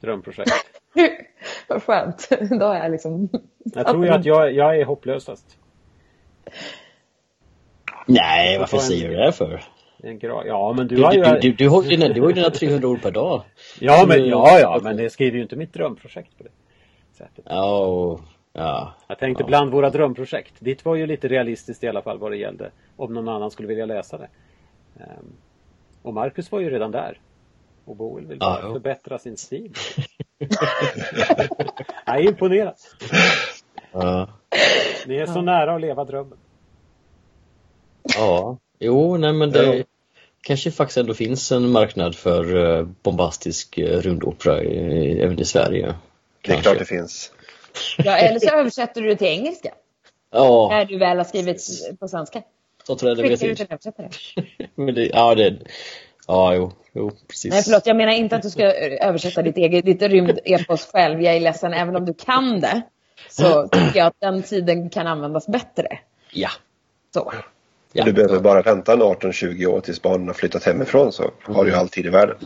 drömprojekt. 0.00 0.50
Vad 1.68 1.82
skönt. 1.82 2.28
Då 2.60 2.66
har 2.66 2.74
jag 2.74 2.90
liksom... 2.90 3.28
Jag 3.64 3.86
tror 3.86 4.04
ju 4.06 4.10
att 4.12 4.24
jag, 4.24 4.52
jag 4.52 4.78
är 4.80 4.84
hopplösast. 4.84 5.58
Nej, 8.06 8.58
varför 8.58 8.78
säger 8.78 9.08
du 9.08 9.16
det 9.16 9.32
för? 9.32 9.62
En 10.02 10.18
gra- 10.20 10.46
ja, 10.46 10.72
men 10.76 10.88
du 10.88 10.96
Du, 10.96 11.02
har 11.02 11.12
ju... 11.12 11.22
du, 11.22 11.38
du, 11.40 11.52
du, 11.52 11.68
har 11.68 11.82
dina, 11.82 12.08
du 12.08 12.20
har 12.22 12.32
dina 12.32 12.50
300 12.50 12.88
ord 12.88 13.02
per 13.02 13.10
dag. 13.10 13.42
Ja, 13.80 14.04
men, 14.08 14.18
du- 14.18 14.26
ja, 14.28 14.58
ja, 14.60 14.80
men 14.82 14.96
det 14.96 15.10
skriver 15.10 15.36
ju 15.36 15.42
inte 15.42 15.56
mitt 15.56 15.72
drömprojekt 15.72 16.36
på 16.38 16.42
det 16.44 16.50
sättet. 17.12 17.44
Ja, 17.48 17.78
och, 17.86 18.20
ja. 18.52 18.92
Jag 19.08 19.18
tänkte 19.18 19.42
Ja. 19.42 19.46
bland 19.46 19.70
våra 19.70 19.90
drömprojekt. 19.90 20.54
Ditt 20.58 20.84
var 20.84 20.94
ju 20.94 21.06
lite 21.06 21.28
realistiskt 21.28 21.84
i 21.84 21.88
alla 21.88 22.02
fall 22.02 22.18
vad 22.18 22.30
det 22.32 22.36
gällde. 22.36 22.70
Om 22.96 23.14
någon 23.14 23.28
annan 23.28 23.50
skulle 23.50 23.68
vilja 23.68 23.86
läsa 23.86 24.18
det. 24.18 24.28
Ehm, 25.00 25.32
och 26.02 26.14
Marcus 26.14 26.52
var 26.52 26.60
ju 26.60 26.70
redan 26.70 26.90
där. 26.90 27.20
Och 27.84 27.96
Boel 27.96 28.26
vill 28.26 28.38
bara 28.38 28.60
jo. 28.62 28.72
förbättra 28.72 29.18
sin 29.18 29.36
stil. 29.36 29.72
Jag 32.06 32.16
är 32.16 32.20
imponerad. 32.28 32.74
Ni 35.06 35.16
är 35.16 35.26
så 35.26 35.40
nära 35.42 35.74
att 35.74 35.80
leva 35.80 36.04
drömmen. 36.04 36.38
ja. 38.16 38.58
Jo, 38.78 39.16
nej 39.16 39.32
men 39.32 39.50
det 39.50 39.76
Ja. 39.76 39.84
kanske 40.42 40.70
faktiskt 40.70 40.96
ändå 40.98 41.14
finns 41.14 41.52
en 41.52 41.70
marknad 41.70 42.14
för 42.14 42.76
eh, 42.78 42.86
bombastisk 43.02 43.78
eh, 43.78 44.00
rundopera 44.00 44.62
i- 44.62 45.20
även 45.20 45.40
i 45.40 45.44
Sverige. 45.44 45.82
Det 45.86 45.88
är 45.88 45.94
Kanske. 46.42 46.62
klart 46.62 46.78
det 46.78 46.84
finns. 46.84 47.32
Ja, 47.98 48.16
eller 48.16 48.38
så 48.40 48.54
översätter 48.54 49.00
du 49.00 49.08
det 49.08 49.16
till 49.16 49.26
engelska. 49.26 49.70
Ja, 50.32 50.68
När 50.70 50.84
du 50.84 50.98
väl 50.98 51.16
har 51.16 51.24
skrivit 51.24 51.62
på 52.00 52.08
svenska. 52.08 52.42
så 52.86 52.96
tror 52.96 53.08
jag 53.10 53.18
det 53.18 53.22
blir 53.22 53.36
Skickar 53.36 53.54
till. 53.54 53.66
en 53.70 53.72
översättare. 53.72 54.08
Men 54.74 54.94
det, 54.94 55.06
ja, 55.06 55.34
det, 55.34 55.56
ja, 56.26 56.54
jo, 56.54 56.72
jo, 56.92 57.10
precis. 57.28 57.52
Nej, 57.52 57.62
förlåt. 57.62 57.86
Jag 57.86 57.96
menar 57.96 58.12
inte 58.12 58.36
att 58.36 58.42
du 58.42 58.50
ska 58.50 58.62
översätta 59.00 59.42
ditt 59.42 59.56
eget 59.56 59.84
ditt 59.84 60.02
rymdepos 60.02 60.86
själv. 60.92 61.22
Jag 61.22 61.36
är 61.36 61.40
ledsen. 61.40 61.72
Även 61.72 61.96
om 61.96 62.04
du 62.04 62.14
kan 62.14 62.60
det 62.60 62.82
så 63.30 63.68
tycker 63.72 63.98
jag 63.98 64.06
att 64.06 64.20
den 64.20 64.42
tiden 64.42 64.90
kan 64.90 65.06
användas 65.06 65.46
bättre. 65.46 65.98
Ja. 66.32 66.50
Så. 67.14 67.32
Ja. 67.96 68.04
Du 68.04 68.12
behöver 68.12 68.40
bara 68.40 68.62
vänta 68.62 68.92
en 68.92 69.02
18-20 69.02 69.66
år 69.66 69.80
tills 69.80 70.02
barnen 70.02 70.26
har 70.26 70.34
flyttat 70.34 70.64
hemifrån 70.64 71.12
så 71.12 71.30
har 71.42 71.64
du 71.64 71.70
ju 71.70 71.76
all 71.76 71.88
tid 71.88 72.06
i 72.06 72.08
världen. 72.08 72.36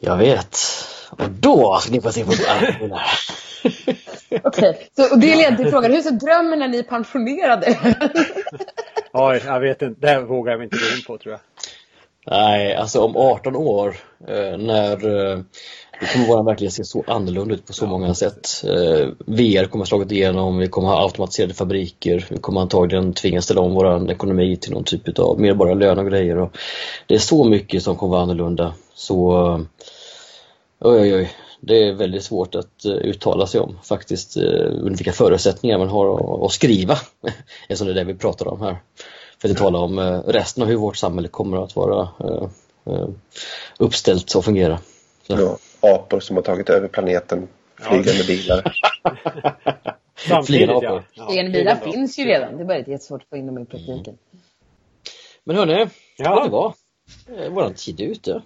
Jag 0.00 0.16
vet. 0.16 0.58
Och 1.10 1.30
då 1.30 1.78
ska 1.80 1.92
ni 1.92 2.00
få 2.00 2.12
se 2.12 2.24
på 2.24 2.32
Anna. 2.48 3.00
Okej. 4.42 4.88
Så, 4.96 5.12
och 5.12 5.18
det 5.18 5.36
leder 5.36 5.56
till 5.56 5.70
frågan. 5.70 5.92
Hur 5.92 6.02
ser 6.02 6.10
drömmen 6.10 6.58
när 6.58 6.68
ni 6.68 6.78
är 6.78 6.82
pensionerade? 6.82 7.78
Oj, 9.12 9.42
jag 9.46 9.60
vet 9.60 9.82
inte. 9.82 10.00
Det 10.00 10.08
här 10.08 10.20
vågar 10.20 10.52
jag 10.52 10.62
inte 10.62 10.76
gå 10.76 10.96
in 10.96 11.04
på 11.06 11.18
tror 11.18 11.32
jag. 11.32 11.40
Nej, 12.26 12.76
alltså 12.76 13.00
om 13.00 13.16
18 13.16 13.56
år 13.56 13.96
eh, 14.28 14.58
när 14.58 15.30
eh, 15.32 15.40
det 16.02 16.12
kommer 16.12 16.28
vara 16.28 16.42
verkligen 16.42 16.72
se 16.72 16.84
så 16.84 17.04
annorlunda 17.06 17.54
ut 17.54 17.66
på 17.66 17.72
så 17.72 17.86
många 17.86 18.14
sätt. 18.14 18.64
Eh, 18.64 19.08
VR 19.18 19.64
kommer 19.64 19.82
ha 19.82 19.86
slagit 19.86 20.12
igenom, 20.12 20.58
vi 20.58 20.68
kommer 20.68 20.88
ha 20.88 21.02
automatiserade 21.02 21.54
fabriker, 21.54 22.26
vi 22.28 22.38
kommer 22.38 22.60
antagligen 22.60 23.12
tvingas 23.12 23.44
ställa 23.44 23.60
om 23.60 23.74
vår 23.74 24.10
ekonomi 24.10 24.56
till 24.56 24.72
någon 24.72 24.84
typ 24.84 25.18
av 25.18 25.40
medborgarlön 25.40 25.98
och 25.98 26.06
grejer. 26.06 26.38
Och 26.38 26.56
det 27.06 27.14
är 27.14 27.18
så 27.18 27.44
mycket 27.44 27.82
som 27.82 27.96
kommer 27.96 28.10
vara 28.10 28.22
annorlunda. 28.22 28.74
Så 28.94 29.32
oj, 30.80 31.00
oj, 31.00 31.14
oj. 31.14 31.30
Det 31.60 31.88
är 31.88 31.92
väldigt 31.92 32.24
svårt 32.24 32.54
att 32.54 32.86
uh, 32.86 32.92
uttala 32.92 33.46
sig 33.46 33.60
om 33.60 33.78
faktiskt, 33.82 34.36
vilka 34.84 35.12
förutsättningar 35.12 35.78
man 35.78 35.88
har 35.88 36.46
att, 36.46 36.52
skriva, 36.52 36.98
eftersom 37.68 37.86
det 37.86 37.92
är 37.92 38.04
det 38.04 38.04
vi 38.04 38.14
pratar 38.14 38.48
om 38.48 38.60
här. 38.60 38.76
För 39.38 39.48
att 39.48 39.56
tala 39.56 39.78
om 39.78 40.22
resten 40.26 40.62
av 40.62 40.68
hur 40.68 40.76
vårt 40.76 40.96
samhälle 40.96 41.28
kommer 41.28 41.64
att 41.64 41.76
vara 41.76 42.08
uppställt 43.78 44.34
och 44.34 44.44
fungera. 44.44 44.78
Ja, 45.26 45.56
apor 45.82 46.20
som 46.20 46.36
har 46.36 46.42
tagit 46.42 46.70
över 46.70 46.88
planeten, 46.88 47.48
flygande 47.80 48.24
bilar. 48.26 48.76
Samtidigt 50.28 50.70
ja. 50.82 51.02
Flygande 51.14 51.50
bilar 51.50 51.76
finns 51.76 52.18
ju 52.18 52.24
redan, 52.24 52.56
det 52.56 52.62
är 52.62 52.66
bara 52.66 52.78
jättesvårt 52.78 53.22
att 53.22 53.28
få 53.28 53.36
in 53.36 53.46
dem 53.46 53.58
i 53.58 53.64
praktiken. 53.64 54.00
Mm. 54.04 54.18
Men 55.44 55.56
hörni, 55.56 55.86
ja. 56.16 56.44
det 56.44 56.50
var 56.50 56.74
våran 57.50 57.74
tid 57.74 58.00
är 58.00 58.04
ute. 58.04 58.42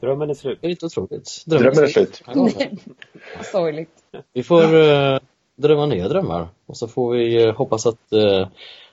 Drömmen 0.00 0.30
är 0.30 0.34
slut. 0.34 0.58
Det 0.60 0.66
är 0.66 0.70
inte 0.70 0.86
otroligt. 0.86 1.42
Drömmen, 1.46 1.72
Drömmen 1.72 1.84
är 1.84 1.92
slut. 1.92 2.22
Sorgligt. 3.52 3.90
Vi 4.32 4.42
får 4.42 4.74
uh, 4.74 5.18
drömma 5.56 5.86
nya 5.86 6.08
drömmar 6.08 6.48
och 6.66 6.76
så 6.76 6.88
får 6.88 7.12
vi 7.12 7.46
uh, 7.46 7.54
hoppas 7.54 7.86
att 7.86 8.12
uh, 8.12 8.48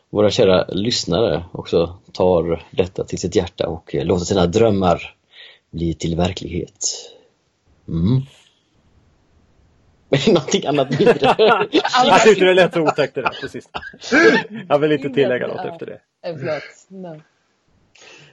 våra 0.10 0.30
kära 0.30 0.66
lyssnare 0.68 1.44
också 1.52 1.98
tar 2.12 2.66
detta 2.72 3.04
till 3.04 3.20
sitt 3.20 3.36
hjärta 3.36 3.68
och 3.68 3.96
uh, 3.96 4.06
låter 4.06 4.26
sina 4.26 4.46
drömmar 4.46 5.16
bli 5.72 5.94
till 5.94 6.16
verklighet. 6.16 6.86
Mm. 7.88 8.22
Men 10.10 10.20
någonting 10.34 10.66
annat 10.66 10.90
mindre. 10.90 11.36
Jag 12.06 12.22
tyckte 12.22 12.46
det 12.46 12.54
lät 12.54 12.74
så 12.74 12.82
otäckt 12.82 13.16
det 13.16 13.22
där 13.22 13.48
sista. 13.48 13.80
Jag 14.70 14.80
vill 14.80 14.92
inte 14.92 15.10
tillägga 15.10 15.48
något 15.48 15.66
efter 15.66 15.86
det. 15.86 16.00
Förlåt. 16.24 16.64
No. 16.88 17.22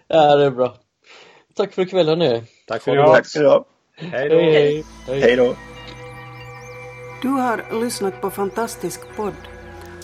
Ja, 0.08 0.36
det 0.36 0.44
är 0.44 0.50
bra. 0.50 0.76
Tack 1.54 1.72
för 1.72 1.82
ikväll 1.82 2.18
nu. 2.18 2.42
Tack 2.66 2.82
för 2.82 2.92
idag. 2.92 3.14
Tack 3.14 3.32
du 3.34 3.46
ha. 3.46 3.64
Hej 3.96 4.28
då. 4.28 4.36
Hej, 4.36 4.84
hej. 5.06 5.20
hej 5.20 5.36
då. 5.36 5.56
Du 7.22 7.28
har 7.28 7.80
lyssnat 7.80 8.20
på 8.20 8.30
Fantastisk 8.30 9.00
podd. 9.16 9.34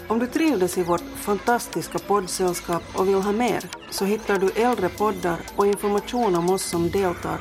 Om 0.09 0.19
du 0.19 0.27
trivdes 0.27 0.79
i 0.79 0.83
vårt 0.83 1.01
fantastiska 1.17 1.99
poddsällskap 1.99 2.83
och 2.95 3.09
vill 3.09 3.15
ha 3.15 3.33
mer 3.33 3.61
så 3.91 4.05
hittar 4.05 4.39
du 4.39 4.51
äldre 4.63 4.89
poddar 4.89 5.39
och 5.57 5.67
information 5.67 6.35
om 6.35 6.51
oss 6.51 6.63
som 6.63 6.91
deltar 6.91 7.41